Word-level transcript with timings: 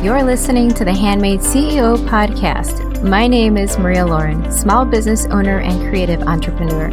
You're 0.00 0.22
listening 0.22 0.70
to 0.74 0.84
the 0.84 0.94
Handmade 0.94 1.40
CEO 1.40 1.98
podcast. 2.06 3.02
My 3.02 3.26
name 3.26 3.56
is 3.56 3.76
Maria 3.78 4.06
Lauren, 4.06 4.48
small 4.52 4.84
business 4.84 5.26
owner 5.26 5.58
and 5.58 5.90
creative 5.90 6.22
entrepreneur. 6.22 6.92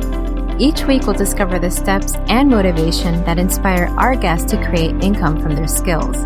Each 0.58 0.84
week, 0.86 1.04
we'll 1.04 1.16
discover 1.16 1.60
the 1.60 1.70
steps 1.70 2.16
and 2.30 2.50
motivation 2.50 3.24
that 3.26 3.38
inspire 3.38 3.94
our 4.00 4.16
guests 4.16 4.50
to 4.52 4.66
create 4.66 5.04
income 5.04 5.40
from 5.40 5.56
their 5.56 5.68
skills. 5.68 6.18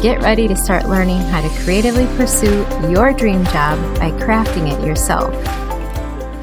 Get 0.00 0.22
ready 0.22 0.48
to 0.48 0.56
start 0.56 0.88
learning 0.88 1.18
how 1.18 1.42
to 1.42 1.62
creatively 1.62 2.06
pursue 2.16 2.66
your 2.88 3.12
dream 3.12 3.44
job 3.44 3.78
by 3.98 4.10
crafting 4.12 4.72
it 4.72 4.82
yourself. 4.82 5.34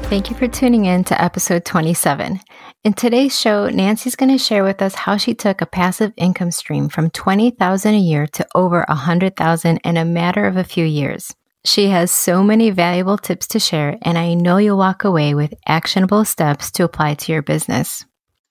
Thank 0.04 0.30
you 0.30 0.36
for 0.36 0.46
tuning 0.46 0.84
in 0.84 1.02
to 1.04 1.20
episode 1.20 1.64
27. 1.64 2.38
In 2.84 2.94
today's 2.94 3.38
show, 3.38 3.68
Nancy's 3.68 4.16
going 4.16 4.32
to 4.32 4.42
share 4.42 4.64
with 4.64 4.82
us 4.82 4.96
how 4.96 5.16
she 5.16 5.34
took 5.34 5.60
a 5.60 5.66
passive 5.66 6.12
income 6.16 6.50
stream 6.50 6.88
from 6.88 7.10
20,000 7.10 7.94
a 7.94 7.96
year 7.96 8.26
to 8.26 8.44
over 8.56 8.84
100,000 8.88 9.76
in 9.84 9.96
a 9.96 10.04
matter 10.04 10.48
of 10.48 10.56
a 10.56 10.64
few 10.64 10.84
years. 10.84 11.32
She 11.64 11.90
has 11.90 12.10
so 12.10 12.42
many 12.42 12.70
valuable 12.70 13.18
tips 13.18 13.46
to 13.48 13.60
share, 13.60 13.98
and 14.02 14.18
I 14.18 14.34
know 14.34 14.56
you'll 14.56 14.78
walk 14.78 15.04
away 15.04 15.32
with 15.32 15.54
actionable 15.64 16.24
steps 16.24 16.72
to 16.72 16.82
apply 16.82 17.14
to 17.14 17.30
your 17.30 17.42
business. 17.42 18.04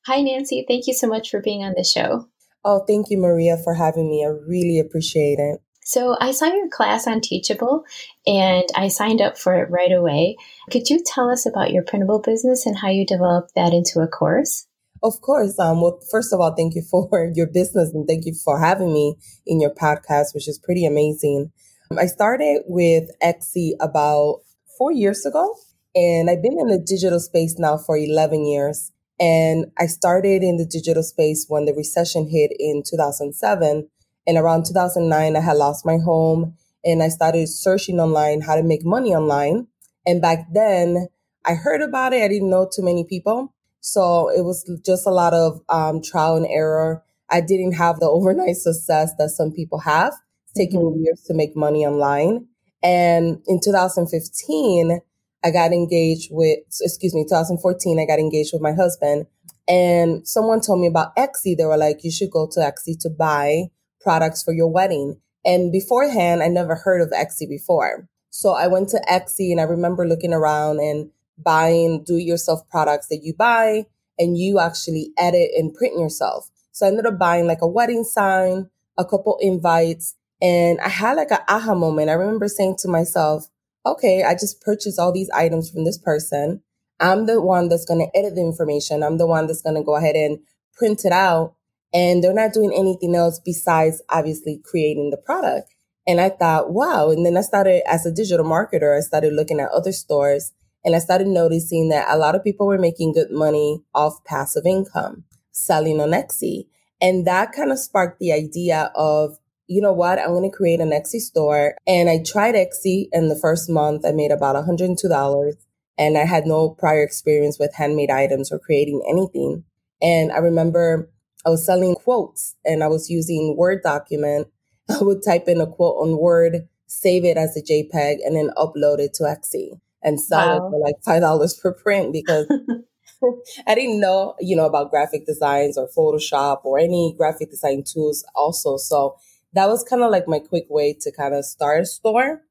Hi, 0.05 0.22
Nancy. 0.22 0.63
Thank 0.66 0.88
you 0.88 0.94
so 0.94 1.08
much 1.08 1.30
for 1.30 1.41
being 1.41 1.66
on 1.66 1.74
the 1.76 1.84
show. 1.84 2.30
Oh, 2.63 2.86
thank 2.88 3.08
you, 3.10 3.18
Maria, 3.18 3.58
for 3.62 3.74
having 3.74 4.10
me. 4.10 4.26
I 4.26 4.30
really 4.48 4.80
appreciate 4.80 5.40
it. 5.40 5.60
So 5.84 6.16
I 6.20 6.31
saw 6.31 6.45
your 6.45 6.70
class 6.70 7.08
on 7.08 7.21
Teachable 7.21 7.84
and 8.27 8.63
I 8.76 8.88
signed 8.88 9.21
up 9.21 9.38
for 9.38 9.55
it 9.55 9.70
right 9.70 9.91
away. 9.91 10.38
Could 10.70 10.90
you 10.90 11.02
tell 11.04 11.30
us 11.30 11.45
about 11.45 11.71
your 11.71 11.84
printable 11.84 12.20
business 12.20 12.66
and 12.66 12.77
how 12.77 12.90
you 12.90 13.05
developed 13.05 13.54
that 13.55 13.73
into 13.73 13.99
a 13.99 14.07
course? 14.07 14.67
Of 15.04 15.20
course. 15.21 15.57
Um, 15.57 15.81
well, 15.81 15.99
first 16.12 16.31
of 16.31 16.40
all, 16.40 16.54
thank 16.55 16.76
you 16.76 16.84
for 16.90 17.31
your 17.34 17.48
business 17.48 17.91
and 17.94 18.07
thank 18.07 18.26
you 18.26 18.34
for 18.34 18.59
having 18.59 18.94
me 18.94 19.16
in 19.45 19.59
your 19.59 19.73
podcast, 19.73 20.34
which 20.34 20.48
is 20.48 20.59
pretty 20.59 20.85
amazing. 20.85 21.52
Um, 21.90 21.98
I 21.98 22.05
started 22.05 22.62
with 22.68 23.09
Etsy 23.21 23.71
about 23.82 24.41
four 24.77 24.91
years 24.91 25.26
ago 25.26 25.55
and 25.95 26.29
I've 26.29 26.41
been 26.41 26.60
in 26.60 26.68
the 26.68 26.79
digital 26.79 27.20
space 27.20 27.55
now 27.57 27.77
for 27.77 27.98
11 27.98 28.45
years. 28.45 28.91
And 29.20 29.66
I 29.77 29.85
started 29.85 30.41
in 30.41 30.57
the 30.57 30.66
digital 30.66 31.04
space 31.04 31.45
when 31.48 31.66
the 31.66 31.73
recession 31.73 32.27
hit 32.27 32.51
in 32.57 32.82
2007 32.88 33.88
and 34.32 34.37
around 34.37 34.65
2009, 34.65 35.35
I 35.35 35.41
had 35.41 35.57
lost 35.57 35.85
my 35.85 35.98
home 35.98 36.55
and 36.85 37.04
I 37.04 37.10
started 37.10 37.49
searching 37.49 37.99
online 37.99 38.40
how 38.40 38.55
to 38.55 38.63
make 38.63 38.85
money 38.85 39.13
online. 39.13 39.68
And 40.07 40.21
back 40.21 40.48
then, 40.54 41.10
I 41.43 41.55
heard 41.55 41.82
about 41.82 42.13
it. 42.13 42.23
I 42.23 42.29
didn't 42.29 42.49
know 42.49 42.70
too 42.73 42.82
many 42.82 43.04
people. 43.04 43.54
So 43.82 44.29
it 44.29 44.46
was 44.46 44.63
just 44.85 45.05
a 45.05 45.12
lot 45.12 45.34
of 45.34 45.60
um, 45.68 46.01
trial 46.01 46.38
and 46.38 46.46
error. 46.46 47.04
I 47.29 47.41
didn't 47.41 47.73
have 47.73 47.99
the 47.99 48.05
overnight 48.10 48.55
success 48.55 49.12
that 49.18 49.32
some 49.32 49.51
people 49.51 49.79
have. 49.79 50.13
It's 50.45 50.54
taken 50.54 50.79
mm-hmm. 50.79 51.04
years 51.04 51.21
to 51.23 51.34
make 51.34 51.54
money 51.54 51.85
online. 51.85 52.48
And 52.82 53.41
in 53.48 53.60
2015, 53.62 55.01
I 55.43 55.51
got 55.51 55.73
engaged 55.73 56.29
with, 56.32 56.60
excuse 56.79 57.13
me, 57.13 57.26
2014, 57.26 57.99
I 57.99 58.05
got 58.05 58.20
engaged 58.20 58.51
with 58.54 58.62
my 58.62 58.71
husband. 58.71 59.26
And 59.68 60.26
someone 60.26 60.62
told 60.62 60.79
me 60.79 60.88
about 60.88 61.18
Etsy. 61.18 61.57
They 61.57 61.66
were 61.66 61.76
like, 61.76 62.05
you 62.05 62.12
should 62.12 62.32
go 62.32 62.48
to 62.54 62.62
Etsy 62.62 62.98
to 63.01 63.10
buy 63.10 63.71
products 64.03 64.44
for 64.44 64.53
your 64.53 64.68
wedding. 64.68 65.19
And 65.44 65.72
beforehand, 65.72 66.44
I 66.44 66.47
never 66.47 66.75
heard 66.75 67.02
of 67.02 67.09
Etsy 67.12 67.47
before. 67.47 68.07
So 68.30 68.52
I 68.52 68.68
went 68.68 68.90
to 68.90 69.06
Etsy 69.09 69.52
and 69.52 69.59
I 69.59 69.63
remember 69.63 70.07
looking 70.07 70.34
around 70.34 70.80
and 70.80 71.09
buying 71.38 72.03
do 72.03 72.18
yourself 72.18 72.68
products 72.69 73.07
that 73.07 73.22
you 73.24 73.34
buy 73.34 73.85
and 74.18 74.38
you 74.38 74.59
actually 74.59 75.12
edit 75.18 75.52
and 75.56 75.74
print 75.74 76.00
yourself. 76.00 76.50
So 76.72 76.85
I 76.85 76.90
ended 76.90 77.06
up 77.06 77.19
buying 77.19 77.47
like 77.47 77.62
a 77.62 77.68
wedding 77.68 78.03
sign, 78.03 78.69
a 78.97 79.06
couple 79.06 79.38
invites, 79.41 80.16
and 80.41 80.79
I 80.79 80.90
had 80.90 81.18
like 81.18 81.31
an 81.31 81.40
aha 81.47 81.75
moment. 81.75 82.09
I 82.09 82.13
remember 82.13 82.47
saying 82.47 82.78
to 82.79 82.88
myself, 82.88 83.47
okay, 83.85 84.24
I 84.24 84.34
just 84.34 84.62
purchased 84.62 85.00
all 85.00 85.12
these 85.12 85.29
items 85.31 85.69
from 85.69 85.85
this 85.85 85.97
person. 85.97 86.62
I'm 87.00 87.25
the 87.25 87.41
one 87.41 87.68
that's 87.68 87.85
going 87.85 88.00
to 88.00 88.18
edit 88.18 88.35
the 88.35 88.41
information. 88.41 89.03
I'm 89.03 89.18
the 89.18 89.28
one 89.28 89.47
that's 89.47 89.62
going 89.62 89.75
to 89.75 89.83
go 89.83 89.95
ahead 89.95 90.16
and 90.16 90.39
print 90.73 91.03
it 91.03 91.12
out 91.12 91.56
and 91.94 92.24
they're 92.24 92.34
not 92.34 92.53
doing 92.53 92.74
anything 92.75 93.16
else 93.16 93.40
besides 93.44 94.02
obviously 94.09 94.62
creating 94.63 95.09
the 95.09 95.18
product. 95.18 95.74
And 96.07 96.19
I 96.19 96.29
thought, 96.29 96.72
wow. 96.72 97.09
And 97.09 97.25
then 97.25 97.38
I 97.38 97.41
started 97.41 97.84
as 97.88 98.06
a 98.06 98.12
digital 98.12 98.46
marketer, 98.46 98.97
I 98.97 99.02
started 99.02 99.34
looking 99.34 99.59
at 99.59 99.69
other 99.72 99.91
stores 99.91 100.51
and 100.84 100.96
I 100.96 101.00
started 101.00 101.28
noticing 101.28 101.90
that 101.90 102.07
a 102.09 102.18
lot 102.18 102.35
of 102.35 102.44
people 102.44 102.66
were 102.66 102.80
making 102.80 103.13
good 103.13 103.31
money 103.31 103.84
off 103.94 104.24
passive 104.25 104.66
income, 104.66 105.25
selling 105.51 106.01
on 106.01 106.09
Etsy. 106.09 106.68
And 107.00 107.25
that 107.28 107.51
kind 107.51 107.72
of 107.72 107.80
sparked 107.80 108.19
the 108.19 108.31
idea 108.31 108.91
of, 108.96 109.38
you 109.68 109.81
know 109.81 109.94
what, 109.94 110.19
I'm 110.19 110.30
going 110.30 110.50
to 110.50 110.56
create 110.56 110.80
an 110.80 110.90
Etsy 110.90 111.19
store. 111.19 111.75
And 111.85 112.09
I 112.09 112.24
tried 112.25 112.56
Etsy 112.56 113.07
and 113.12 113.30
the 113.30 113.40
first 113.40 113.69
month 113.69 114.06
I 114.06 114.12
made 114.12 114.31
about 114.31 114.56
$102 114.56 115.53
and 115.97 116.18
I 116.18 116.25
had 116.25 116.47
no 116.47 116.69
prior 116.69 117.03
experience 117.03 117.59
with 117.59 117.75
handmade 117.75 118.09
items 118.09 118.51
or 118.51 118.57
creating 118.57 119.03
anything. 119.07 119.63
And 120.01 120.31
I 120.31 120.38
remember 120.38 121.12
I 121.46 121.50
was 121.50 121.66
selling 121.66 121.96
quotes 121.96 122.56
and 122.66 122.84
I 122.84 122.88
was 122.88 123.09
using 123.09 123.56
Word 123.57 123.81
document. 123.84 124.47
I 124.90 125.02
would 125.02 125.24
type 125.24 125.47
in 125.47 125.62
a 125.62 125.68
quote 125.68 125.97
on 125.97 126.18
Word, 126.18 126.68
save 126.88 127.25
it 127.25 127.38
as 127.38 127.56
a 127.56 127.62
JPEG, 127.62 128.18
and 128.25 128.35
then 128.35 128.50
upload 128.57 129.00
it 129.00 129.13
to 129.16 129.24
Etsy 129.24 129.80
and 130.03 130.19
sell 130.19 130.47
wow. 130.47 130.68
it 130.68 130.69
for 130.69 130.80
like 130.80 130.96
five 131.03 131.22
dollars 131.22 131.53
per 131.53 131.74
print 131.74 132.12
because 132.12 132.47
I 133.68 133.75
didn't 133.75 134.00
know, 134.00 134.35
you 134.40 134.56
know, 134.56 134.66
about 134.66 134.90
graphic 134.90 135.25
designs 135.25 135.78
or 135.78 135.88
Photoshop 135.88 136.62
or 136.63 136.80
any 136.80 137.13
graphic 137.18 137.51
design 137.51 137.84
tools 137.84 138.25
also. 138.35 138.78
So 138.78 139.18
that 139.53 139.68
was 139.68 139.84
kind 139.84 140.01
of 140.01 140.12
like 140.12 140.28
my 140.28 140.40
quick 140.40 140.66
way 140.69 140.94
to 141.01 141.12
kind 141.12 141.35
of 141.35 141.46
start 141.46 141.81
a 141.81 141.85
store. 141.85 142.41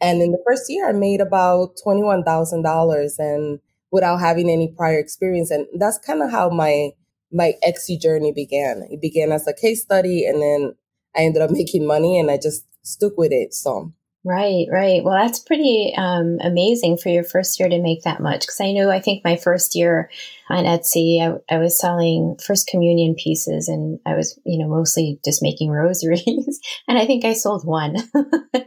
And 0.00 0.20
in 0.20 0.32
the 0.32 0.42
first 0.46 0.64
year, 0.68 0.88
I 0.88 0.92
made 0.92 1.20
about 1.20 1.76
$21,000 1.84 3.18
and 3.18 3.60
without 3.90 4.18
having 4.18 4.50
any 4.50 4.68
prior 4.68 4.98
experience. 4.98 5.50
And 5.50 5.66
that's 5.78 5.98
kind 5.98 6.22
of 6.22 6.30
how 6.30 6.50
my 6.50 6.90
my 7.36 7.52
Etsy 7.66 8.00
journey 8.00 8.32
began. 8.32 8.88
It 8.90 9.00
began 9.00 9.30
as 9.30 9.46
a 9.46 9.52
case 9.52 9.82
study 9.82 10.24
and 10.26 10.40
then 10.42 10.74
I 11.14 11.20
ended 11.20 11.42
up 11.42 11.50
making 11.52 11.86
money 11.86 12.18
and 12.18 12.30
I 12.30 12.38
just 12.38 12.64
stuck 12.82 13.16
with 13.16 13.32
it. 13.32 13.52
So 13.54 13.92
Right, 14.28 14.66
right. 14.72 15.04
Well, 15.04 15.14
that's 15.14 15.38
pretty 15.38 15.94
um, 15.96 16.38
amazing 16.42 16.96
for 16.96 17.10
your 17.10 17.22
first 17.22 17.60
year 17.60 17.68
to 17.68 17.80
make 17.80 18.02
that 18.02 18.20
much. 18.20 18.40
Because 18.40 18.60
I 18.60 18.72
know, 18.72 18.90
I 18.90 18.98
think 18.98 19.22
my 19.22 19.36
first 19.36 19.76
year 19.76 20.10
on 20.50 20.64
Etsy, 20.64 21.20
I, 21.20 21.54
I, 21.54 21.58
was 21.58 21.80
selling 21.80 22.36
first 22.44 22.66
communion 22.66 23.14
pieces, 23.14 23.68
and 23.68 24.00
I 24.04 24.16
was, 24.16 24.36
you 24.44 24.58
know, 24.58 24.68
mostly 24.68 25.20
just 25.24 25.44
making 25.44 25.70
rosaries. 25.70 26.24
and 26.88 26.98
I 26.98 27.06
think 27.06 27.24
I 27.24 27.34
sold 27.34 27.64
one. 27.64 27.94
yeah. 27.94 28.22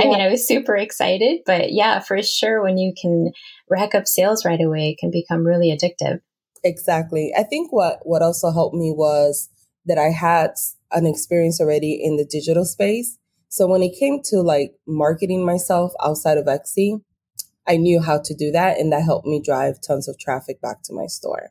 I 0.00 0.04
mean, 0.06 0.22
I 0.22 0.30
was 0.30 0.48
super 0.48 0.74
excited, 0.74 1.40
but 1.44 1.70
yeah, 1.74 2.00
for 2.00 2.22
sure, 2.22 2.62
when 2.62 2.78
you 2.78 2.94
can 2.98 3.32
rack 3.68 3.94
up 3.94 4.06
sales 4.06 4.46
right 4.46 4.60
away, 4.60 4.88
it 4.88 4.98
can 4.98 5.10
become 5.10 5.46
really 5.46 5.68
addictive. 5.68 6.20
Exactly. 6.64 7.32
I 7.36 7.42
think 7.42 7.72
what, 7.72 8.00
what 8.04 8.22
also 8.22 8.50
helped 8.50 8.74
me 8.74 8.90
was 8.90 9.50
that 9.84 9.98
I 9.98 10.08
had 10.08 10.52
an 10.90 11.06
experience 11.06 11.60
already 11.60 12.00
in 12.02 12.16
the 12.16 12.24
digital 12.24 12.64
space. 12.64 13.18
So 13.48 13.66
when 13.66 13.82
it 13.82 13.96
came 13.98 14.20
to 14.30 14.40
like 14.40 14.74
marketing 14.86 15.44
myself 15.44 15.92
outside 16.02 16.38
of 16.38 16.46
Etsy, 16.46 17.02
I 17.68 17.76
knew 17.76 18.00
how 18.00 18.18
to 18.24 18.34
do 18.34 18.50
that. 18.52 18.78
And 18.78 18.90
that 18.92 19.04
helped 19.04 19.26
me 19.26 19.40
drive 19.40 19.80
tons 19.86 20.08
of 20.08 20.18
traffic 20.18 20.60
back 20.60 20.82
to 20.84 20.94
my 20.94 21.06
store. 21.06 21.50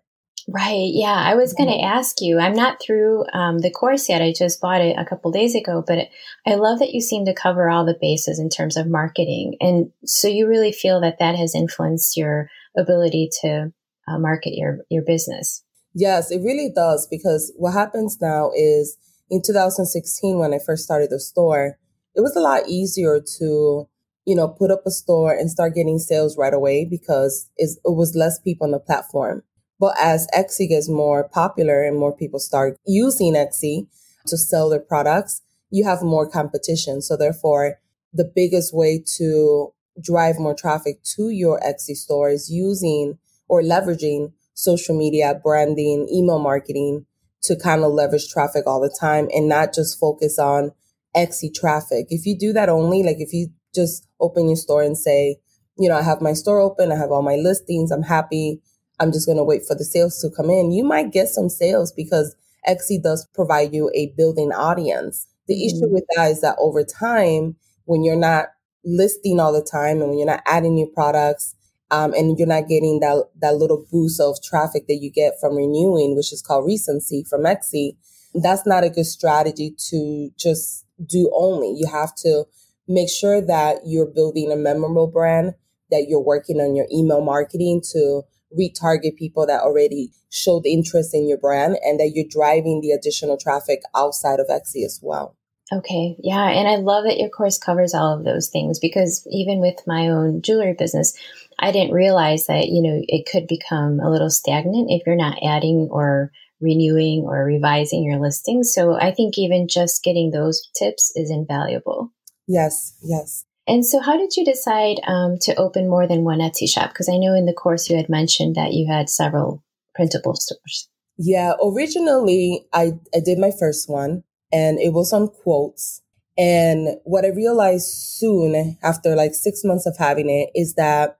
Right. 0.49 0.89
Yeah. 0.91 1.15
I 1.15 1.35
was 1.35 1.53
going 1.53 1.69
to 1.69 1.75
mm-hmm. 1.75 1.97
ask 1.97 2.19
you, 2.19 2.39
I'm 2.39 2.55
not 2.55 2.81
through 2.81 3.25
um, 3.33 3.59
the 3.59 3.71
course 3.71 4.09
yet. 4.09 4.21
I 4.21 4.33
just 4.37 4.59
bought 4.59 4.81
it 4.81 4.97
a 4.97 5.05
couple 5.05 5.31
days 5.31 5.55
ago, 5.55 5.83
but 5.85 5.99
it, 5.99 6.09
I 6.45 6.55
love 6.55 6.79
that 6.79 6.93
you 6.93 6.99
seem 6.99 7.25
to 7.25 7.33
cover 7.33 7.69
all 7.69 7.85
the 7.85 7.97
bases 8.01 8.39
in 8.39 8.49
terms 8.49 8.75
of 8.75 8.87
marketing. 8.87 9.55
And 9.61 9.91
so 10.05 10.27
you 10.27 10.47
really 10.47 10.73
feel 10.73 10.99
that 11.01 11.19
that 11.19 11.35
has 11.35 11.55
influenced 11.55 12.17
your 12.17 12.49
ability 12.77 13.29
to 13.41 13.71
uh, 14.07 14.17
market 14.19 14.53
your 14.53 14.79
your 14.89 15.03
business. 15.03 15.63
Yes, 15.93 16.31
it 16.31 16.39
really 16.39 16.71
does 16.73 17.07
because 17.09 17.53
what 17.55 17.73
happens 17.73 18.17
now 18.19 18.51
is 18.55 18.97
in 19.29 19.41
2016 19.41 20.39
when 20.39 20.53
I 20.53 20.59
first 20.59 20.83
started 20.83 21.09
the 21.09 21.19
store, 21.19 21.77
it 22.15 22.21
was 22.21 22.35
a 22.35 22.41
lot 22.41 22.67
easier 22.67 23.19
to 23.39 23.87
you 24.25 24.35
know 24.35 24.47
put 24.47 24.71
up 24.71 24.83
a 24.85 24.91
store 24.91 25.33
and 25.33 25.49
start 25.49 25.75
getting 25.75 25.99
sales 25.99 26.37
right 26.37 26.53
away 26.53 26.85
because 26.85 27.49
it 27.57 27.77
was 27.85 28.15
less 28.15 28.39
people 28.39 28.65
on 28.65 28.71
the 28.71 28.79
platform. 28.79 29.43
But 29.79 29.95
as 29.99 30.27
Etsy 30.33 30.69
gets 30.69 30.87
more 30.87 31.27
popular 31.27 31.83
and 31.83 31.97
more 31.97 32.15
people 32.15 32.39
start 32.39 32.77
using 32.85 33.33
Etsy 33.33 33.87
to 34.27 34.37
sell 34.37 34.69
their 34.69 34.79
products, 34.79 35.41
you 35.71 35.83
have 35.83 36.01
more 36.01 36.29
competition. 36.29 37.01
So 37.01 37.17
therefore, 37.17 37.79
the 38.13 38.23
biggest 38.23 38.73
way 38.73 39.03
to 39.17 39.73
drive 40.01 40.39
more 40.39 40.55
traffic 40.55 41.03
to 41.15 41.29
your 41.29 41.59
Etsy 41.59 41.95
store 41.95 42.29
is 42.29 42.49
using 42.49 43.17
or 43.53 43.61
leveraging 43.61 44.33
social 44.55 44.97
media, 44.97 45.39
branding, 45.43 46.07
email 46.11 46.39
marketing 46.39 47.05
to 47.43 47.55
kind 47.55 47.83
of 47.83 47.91
leverage 47.91 48.27
traffic 48.29 48.63
all 48.65 48.81
the 48.81 48.95
time 48.99 49.27
and 49.31 49.47
not 49.47 49.75
just 49.75 49.99
focus 49.99 50.39
on 50.39 50.71
Etsy 51.15 51.53
traffic. 51.53 52.07
If 52.09 52.25
you 52.25 52.35
do 52.35 52.51
that 52.53 52.67
only, 52.67 53.03
like 53.03 53.17
if 53.19 53.31
you 53.31 53.49
just 53.75 54.07
open 54.19 54.47
your 54.47 54.55
store 54.55 54.81
and 54.81 54.97
say, 54.97 55.37
you 55.77 55.87
know, 55.87 55.95
I 55.95 56.01
have 56.01 56.19
my 56.19 56.33
store 56.33 56.59
open, 56.59 56.91
I 56.91 56.95
have 56.95 57.11
all 57.11 57.21
my 57.21 57.35
listings, 57.35 57.91
I'm 57.91 58.01
happy, 58.01 58.59
I'm 58.99 59.11
just 59.11 59.27
going 59.27 59.37
to 59.37 59.43
wait 59.43 59.61
for 59.67 59.75
the 59.75 59.85
sales 59.85 60.19
to 60.21 60.31
come 60.35 60.49
in, 60.49 60.71
you 60.71 60.83
might 60.83 61.11
get 61.11 61.27
some 61.27 61.47
sales 61.49 61.91
because 61.91 62.35
Etsy 62.67 63.01
does 63.01 63.27
provide 63.35 63.71
you 63.71 63.91
a 63.93 64.13
building 64.17 64.51
audience. 64.51 65.27
The 65.47 65.53
mm-hmm. 65.53 65.77
issue 65.77 65.93
with 65.93 66.05
that 66.15 66.31
is 66.31 66.41
that 66.41 66.55
over 66.57 66.83
time, 66.83 67.55
when 67.85 68.03
you're 68.03 68.15
not 68.15 68.47
listing 68.83 69.39
all 69.39 69.53
the 69.53 69.61
time 69.61 70.01
and 70.01 70.09
when 70.09 70.17
you're 70.17 70.25
not 70.25 70.41
adding 70.47 70.73
new 70.73 70.87
products, 70.87 71.53
um, 71.93 72.11
and 72.15 72.39
you're 72.39 72.47
not 72.47 72.67
getting 72.67 72.99
that 73.01 73.29
that 73.39 73.55
little 73.55 73.85
boost 73.91 74.19
of 74.19 74.41
traffic 74.41 74.87
that 74.87 74.95
you 74.95 75.11
get 75.11 75.33
from 75.39 75.55
renewing, 75.55 76.15
which 76.15 76.33
is 76.33 76.41
called 76.41 76.65
recency 76.65 77.23
from 77.29 77.43
Etsy, 77.43 77.97
that's 78.33 78.65
not 78.65 78.83
a 78.83 78.89
good 78.89 79.05
strategy 79.05 79.75
to 79.89 80.31
just 80.35 80.85
do 81.05 81.31
only. 81.35 81.75
You 81.77 81.87
have 81.91 82.15
to 82.23 82.45
make 82.87 83.09
sure 83.09 83.41
that 83.45 83.81
you're 83.85 84.07
building 84.07 84.51
a 84.51 84.55
memorable 84.55 85.05
brand, 85.05 85.53
that 85.91 86.07
you're 86.09 86.23
working 86.23 86.59
on 86.59 86.75
your 86.75 86.87
email 86.91 87.21
marketing 87.21 87.81
to 87.91 88.23
retarget 88.59 89.15
people 89.15 89.45
that 89.45 89.61
already 89.61 90.11
showed 90.31 90.65
interest 90.65 91.13
in 91.13 91.27
your 91.27 91.37
brand 91.37 91.77
and 91.83 91.99
that 91.99 92.11
you're 92.15 92.25
driving 92.27 92.81
the 92.81 92.91
additional 92.91 93.37
traffic 93.37 93.81
outside 93.95 94.39
of 94.39 94.47
Etsy 94.47 94.83
as 94.83 94.99
well. 95.01 95.37
Okay. 95.71 96.15
Yeah. 96.19 96.49
And 96.49 96.67
I 96.67 96.75
love 96.75 97.05
that 97.05 97.17
your 97.17 97.29
course 97.29 97.57
covers 97.57 97.93
all 97.93 98.17
of 98.17 98.25
those 98.25 98.49
things 98.49 98.79
because 98.79 99.25
even 99.31 99.59
with 99.59 99.79
my 99.87 100.09
own 100.09 100.41
jewelry 100.41 100.75
business, 100.77 101.17
I 101.59 101.71
didn't 101.71 101.93
realize 101.93 102.47
that, 102.47 102.67
you 102.67 102.81
know, 102.81 103.01
it 103.07 103.27
could 103.31 103.47
become 103.47 103.99
a 103.99 104.09
little 104.09 104.29
stagnant 104.29 104.91
if 104.91 105.03
you're 105.05 105.15
not 105.15 105.39
adding 105.43 105.87
or 105.91 106.31
renewing 106.61 107.25
or 107.27 107.43
revising 107.43 108.03
your 108.03 108.19
listings. 108.19 108.73
So 108.73 108.95
I 108.95 109.11
think 109.11 109.37
even 109.37 109.67
just 109.67 110.03
getting 110.03 110.31
those 110.31 110.69
tips 110.77 111.11
is 111.15 111.29
invaluable. 111.29 112.11
Yes. 112.47 112.95
Yes. 113.01 113.45
And 113.65 113.85
so, 113.85 114.01
how 114.01 114.17
did 114.17 114.35
you 114.35 114.43
decide 114.43 114.97
um, 115.07 115.37
to 115.41 115.55
open 115.55 115.89
more 115.89 116.05
than 116.05 116.25
one 116.25 116.39
Etsy 116.39 116.67
shop? 116.67 116.89
Because 116.89 117.07
I 117.07 117.17
know 117.17 117.33
in 117.33 117.45
the 117.45 117.53
course 117.53 117.89
you 117.89 117.95
had 117.95 118.09
mentioned 118.09 118.55
that 118.55 118.73
you 118.73 118.91
had 118.91 119.09
several 119.09 119.63
printable 119.95 120.35
stores. 120.35 120.89
Yeah, 121.17 121.53
originally 121.63 122.65
I, 122.73 122.93
I 123.15 123.19
did 123.23 123.37
my 123.37 123.51
first 123.57 123.89
one 123.89 124.23
and 124.51 124.79
it 124.79 124.93
was 124.93 125.13
on 125.13 125.29
quotes. 125.29 126.01
And 126.37 126.97
what 127.03 127.25
I 127.25 127.29
realized 127.29 127.87
soon 127.87 128.77
after 128.81 129.15
like 129.15 129.33
six 129.33 129.61
months 129.63 129.85
of 129.85 129.95
having 129.97 130.29
it 130.29 130.49
is 130.55 130.73
that 130.75 131.17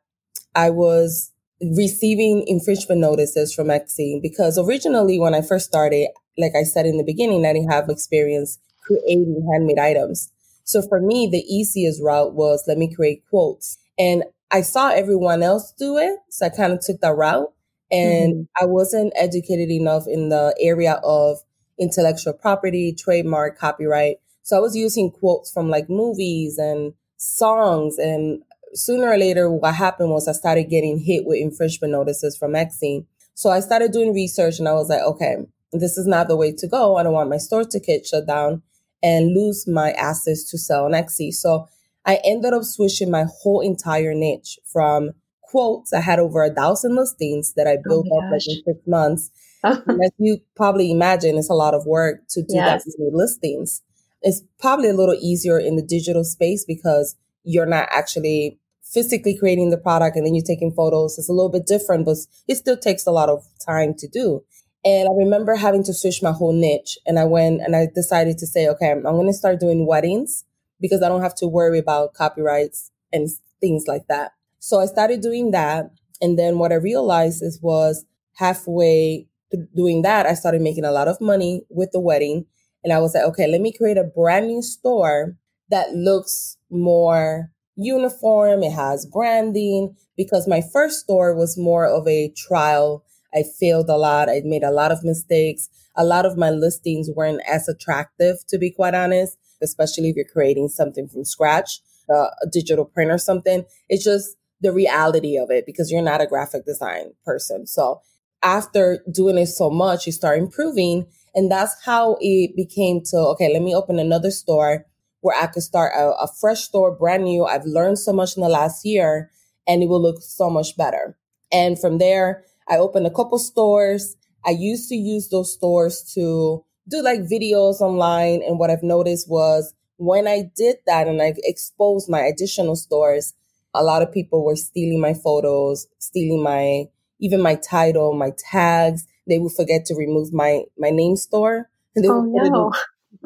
I 0.55 0.69
was 0.69 1.31
receiving 1.61 2.43
infringement 2.47 2.99
notices 2.99 3.53
from 3.53 3.67
Etsy 3.67 4.21
because 4.21 4.57
originally 4.57 5.19
when 5.19 5.33
I 5.33 5.41
first 5.41 5.65
started, 5.65 6.09
like 6.37 6.53
I 6.55 6.63
said 6.63 6.85
in 6.85 6.97
the 6.97 7.03
beginning, 7.03 7.45
I 7.45 7.53
didn't 7.53 7.71
have 7.71 7.89
experience 7.89 8.59
creating 8.81 9.47
handmade 9.51 9.79
items. 9.79 10.31
So 10.63 10.81
for 10.81 10.99
me, 10.99 11.27
the 11.27 11.43
easiest 11.43 12.01
route 12.01 12.33
was 12.33 12.63
let 12.67 12.77
me 12.77 12.93
create 12.93 13.23
quotes. 13.29 13.77
And 13.97 14.23
I 14.51 14.61
saw 14.61 14.89
everyone 14.89 15.43
else 15.43 15.73
do 15.77 15.97
it. 15.97 16.19
So 16.29 16.45
I 16.45 16.49
kind 16.49 16.73
of 16.73 16.79
took 16.79 17.01
that 17.01 17.15
route. 17.15 17.51
And 17.91 18.33
mm-hmm. 18.33 18.63
I 18.63 18.65
wasn't 18.65 19.13
educated 19.15 19.69
enough 19.69 20.07
in 20.07 20.29
the 20.29 20.55
area 20.59 20.99
of 21.03 21.37
intellectual 21.79 22.33
property, 22.33 22.95
trademark, 22.97 23.57
copyright. 23.57 24.17
So 24.41 24.57
I 24.57 24.59
was 24.59 24.75
using 24.75 25.11
quotes 25.11 25.51
from 25.51 25.69
like 25.69 25.89
movies 25.89 26.57
and 26.57 26.93
songs. 27.17 27.97
And 27.97 28.43
sooner 28.73 29.07
or 29.07 29.17
later, 29.17 29.49
what 29.49 29.75
happened 29.75 30.09
was 30.09 30.27
I 30.27 30.33
started 30.33 30.69
getting 30.69 30.99
hit 30.99 31.25
with 31.25 31.39
infringement 31.39 31.91
notices 31.91 32.37
from 32.37 32.53
Etsy. 32.53 33.05
So 33.33 33.49
I 33.49 33.59
started 33.59 33.91
doing 33.91 34.13
research 34.13 34.59
and 34.59 34.67
I 34.67 34.73
was 34.73 34.89
like, 34.89 35.01
okay, 35.01 35.37
this 35.71 35.97
is 35.97 36.05
not 36.05 36.27
the 36.27 36.35
way 36.35 36.51
to 36.53 36.67
go. 36.67 36.97
I 36.97 37.03
don't 37.03 37.13
want 37.13 37.29
my 37.29 37.37
store 37.37 37.63
to 37.63 37.79
get 37.79 38.05
shut 38.05 38.27
down 38.27 38.61
and 39.01 39.33
lose 39.33 39.67
my 39.67 39.91
assets 39.91 40.49
to 40.51 40.57
sell 40.57 40.85
on 40.85 40.91
Etsy. 40.91 41.33
So 41.33 41.67
I 42.05 42.19
ended 42.23 42.53
up 42.53 42.63
switching 42.63 43.11
my 43.11 43.25
whole 43.41 43.61
entire 43.61 44.13
niche 44.13 44.59
from 44.65 45.11
quotes. 45.41 45.93
I 45.93 46.01
had 46.01 46.19
over 46.19 46.43
a 46.43 46.53
thousand 46.53 46.95
listings 46.95 47.53
that 47.55 47.67
I 47.67 47.77
oh 47.77 47.81
built 47.83 48.07
oh 48.11 48.17
up 48.17 48.31
like 48.31 48.41
in 48.47 48.63
six 48.65 48.87
months. 48.87 49.31
as 49.63 50.11
you 50.17 50.39
probably 50.55 50.91
imagine, 50.91 51.37
it's 51.37 51.49
a 51.49 51.53
lot 51.53 51.73
of 51.73 51.85
work 51.85 52.21
to 52.31 52.41
do 52.41 52.55
yes. 52.55 52.83
that 52.83 52.95
many 52.97 53.11
listings. 53.13 53.81
It's 54.21 54.41
probably 54.59 54.89
a 54.89 54.93
little 54.93 55.15
easier 55.15 55.57
in 55.57 55.75
the 55.75 55.81
digital 55.81 56.23
space 56.23 56.65
because 56.65 57.15
you're 57.43 57.65
not 57.65 57.87
actually 57.91 58.59
physically 58.93 59.35
creating 59.35 59.69
the 59.69 59.77
product 59.77 60.15
and 60.15 60.25
then 60.25 60.35
you're 60.35 60.45
taking 60.45 60.71
photos. 60.71 61.17
It's 61.17 61.29
a 61.29 61.33
little 61.33 61.49
bit 61.49 61.65
different, 61.65 62.05
but 62.05 62.17
it 62.47 62.55
still 62.55 62.77
takes 62.77 63.07
a 63.07 63.11
lot 63.11 63.29
of 63.29 63.43
time 63.65 63.93
to 63.95 64.07
do. 64.07 64.43
And 64.85 65.07
I 65.07 65.13
remember 65.17 65.55
having 65.55 65.83
to 65.85 65.93
switch 65.93 66.21
my 66.21 66.31
whole 66.31 66.53
niche. 66.53 66.97
And 67.05 67.17
I 67.17 67.23
went 67.23 67.61
and 67.61 67.75
I 67.75 67.87
decided 67.93 68.37
to 68.39 68.47
say, 68.47 68.67
okay, 68.67 68.91
I'm, 68.91 69.05
I'm 69.05 69.15
going 69.15 69.27
to 69.27 69.33
start 69.33 69.59
doing 69.59 69.87
weddings 69.87 70.43
because 70.79 71.01
I 71.01 71.09
don't 71.09 71.21
have 71.21 71.35
to 71.35 71.47
worry 71.47 71.79
about 71.79 72.13
copyrights 72.13 72.91
and 73.11 73.29
things 73.61 73.85
like 73.87 74.07
that. 74.09 74.33
So 74.59 74.79
I 74.79 74.85
started 74.85 75.21
doing 75.21 75.51
that. 75.51 75.85
And 76.21 76.37
then 76.37 76.59
what 76.59 76.71
I 76.71 76.75
realized 76.75 77.41
is 77.41 77.59
was 77.61 78.05
halfway 78.35 79.27
doing 79.75 80.01
that, 80.01 80.25
I 80.25 80.33
started 80.33 80.61
making 80.61 80.85
a 80.85 80.91
lot 80.91 81.07
of 81.07 81.21
money 81.21 81.61
with 81.69 81.91
the 81.91 81.99
wedding. 81.99 82.45
And 82.83 82.91
I 82.91 82.99
was 82.99 83.13
like, 83.13 83.23
okay, 83.23 83.47
let 83.47 83.61
me 83.61 83.71
create 83.71 83.97
a 83.97 84.03
brand 84.03 84.47
new 84.47 84.61
store 84.61 85.37
that 85.69 85.93
looks 85.93 86.57
more 86.69 87.51
uniform. 87.75 88.63
It 88.63 88.73
has 88.73 89.05
branding 89.05 89.95
because 90.17 90.47
my 90.47 90.61
first 90.61 91.01
store 91.01 91.35
was 91.35 91.57
more 91.57 91.87
of 91.87 92.07
a 92.07 92.29
trial 92.35 93.03
I 93.35 93.43
failed 93.59 93.89
a 93.89 93.97
lot. 93.97 94.29
I 94.29 94.41
made 94.45 94.63
a 94.63 94.71
lot 94.71 94.91
of 94.91 95.03
mistakes. 95.03 95.69
A 95.95 96.03
lot 96.05 96.25
of 96.25 96.37
my 96.37 96.49
listings 96.49 97.09
weren't 97.15 97.41
as 97.47 97.67
attractive, 97.67 98.37
to 98.47 98.57
be 98.57 98.71
quite 98.71 98.93
honest, 98.93 99.37
especially 99.61 100.09
if 100.09 100.15
you're 100.15 100.25
creating 100.25 100.69
something 100.69 101.07
from 101.07 101.25
scratch, 101.25 101.81
a 102.09 102.27
digital 102.51 102.85
print 102.85 103.11
or 103.11 103.17
something. 103.17 103.65
It's 103.89 104.03
just 104.03 104.35
the 104.61 104.71
reality 104.71 105.37
of 105.37 105.51
it 105.51 105.65
because 105.65 105.91
you're 105.91 106.01
not 106.01 106.21
a 106.21 106.27
graphic 106.27 106.65
design 106.65 107.13
person. 107.25 107.67
So 107.67 108.01
after 108.43 109.03
doing 109.11 109.37
it 109.37 109.47
so 109.47 109.69
much, 109.69 110.05
you 110.05 110.11
start 110.11 110.39
improving. 110.39 111.05
And 111.35 111.51
that's 111.51 111.75
how 111.83 112.17
it 112.21 112.55
became 112.55 113.01
to, 113.05 113.17
okay, 113.17 113.51
let 113.51 113.61
me 113.61 113.75
open 113.75 113.99
another 113.99 114.31
store 114.31 114.85
where 115.23 115.41
I 115.41 115.47
could 115.47 115.63
start 115.63 115.93
a, 115.95 116.11
a 116.21 116.27
fresh 116.27 116.63
store, 116.63 116.91
brand 116.91 117.23
new. 117.23 117.45
I've 117.45 117.65
learned 117.65 117.97
so 117.97 118.11
much 118.11 118.35
in 118.35 118.43
the 118.43 118.49
last 118.49 118.85
year 118.85 119.31
and 119.65 119.81
it 119.81 119.87
will 119.87 120.01
look 120.01 120.21
so 120.21 120.49
much 120.49 120.75
better. 120.75 121.17
And 121.51 121.79
from 121.79 121.97
there, 121.97 122.43
I 122.67 122.75
opened 122.75 123.07
a 123.07 123.11
couple 123.11 123.39
stores. 123.39 124.17
I 124.45 124.49
used 124.49 124.89
to 124.89 124.95
use 124.95 125.29
those 125.29 125.53
stores 125.53 126.03
to 126.15 126.65
do 126.89 127.01
like 127.01 127.21
videos 127.21 127.79
online. 127.79 128.41
And 128.45 128.59
what 128.59 128.69
I've 128.69 128.83
noticed 128.83 129.29
was 129.29 129.73
when 129.95 130.27
I 130.27 130.51
did 130.57 130.77
that 130.87 131.07
and 131.07 131.21
I 131.21 131.33
exposed 131.37 132.09
my 132.09 132.19
additional 132.19 132.75
stores, 132.75 133.33
a 133.73 133.81
lot 133.81 134.01
of 134.01 134.11
people 134.11 134.43
were 134.43 134.57
stealing 134.57 134.99
my 134.99 135.13
photos, 135.13 135.87
stealing 135.99 136.43
my, 136.43 136.85
even 137.21 137.41
my 137.41 137.55
title, 137.55 138.13
my 138.13 138.33
tags. 138.37 139.07
They 139.25 139.39
would 139.39 139.53
forget 139.53 139.85
to 139.85 139.95
remove 139.95 140.33
my, 140.33 140.63
my 140.77 140.89
name 140.89 141.15
store. 141.15 141.69
And 141.95 142.03
they 142.03 142.09
oh, 142.09 142.23
no. 142.23 142.73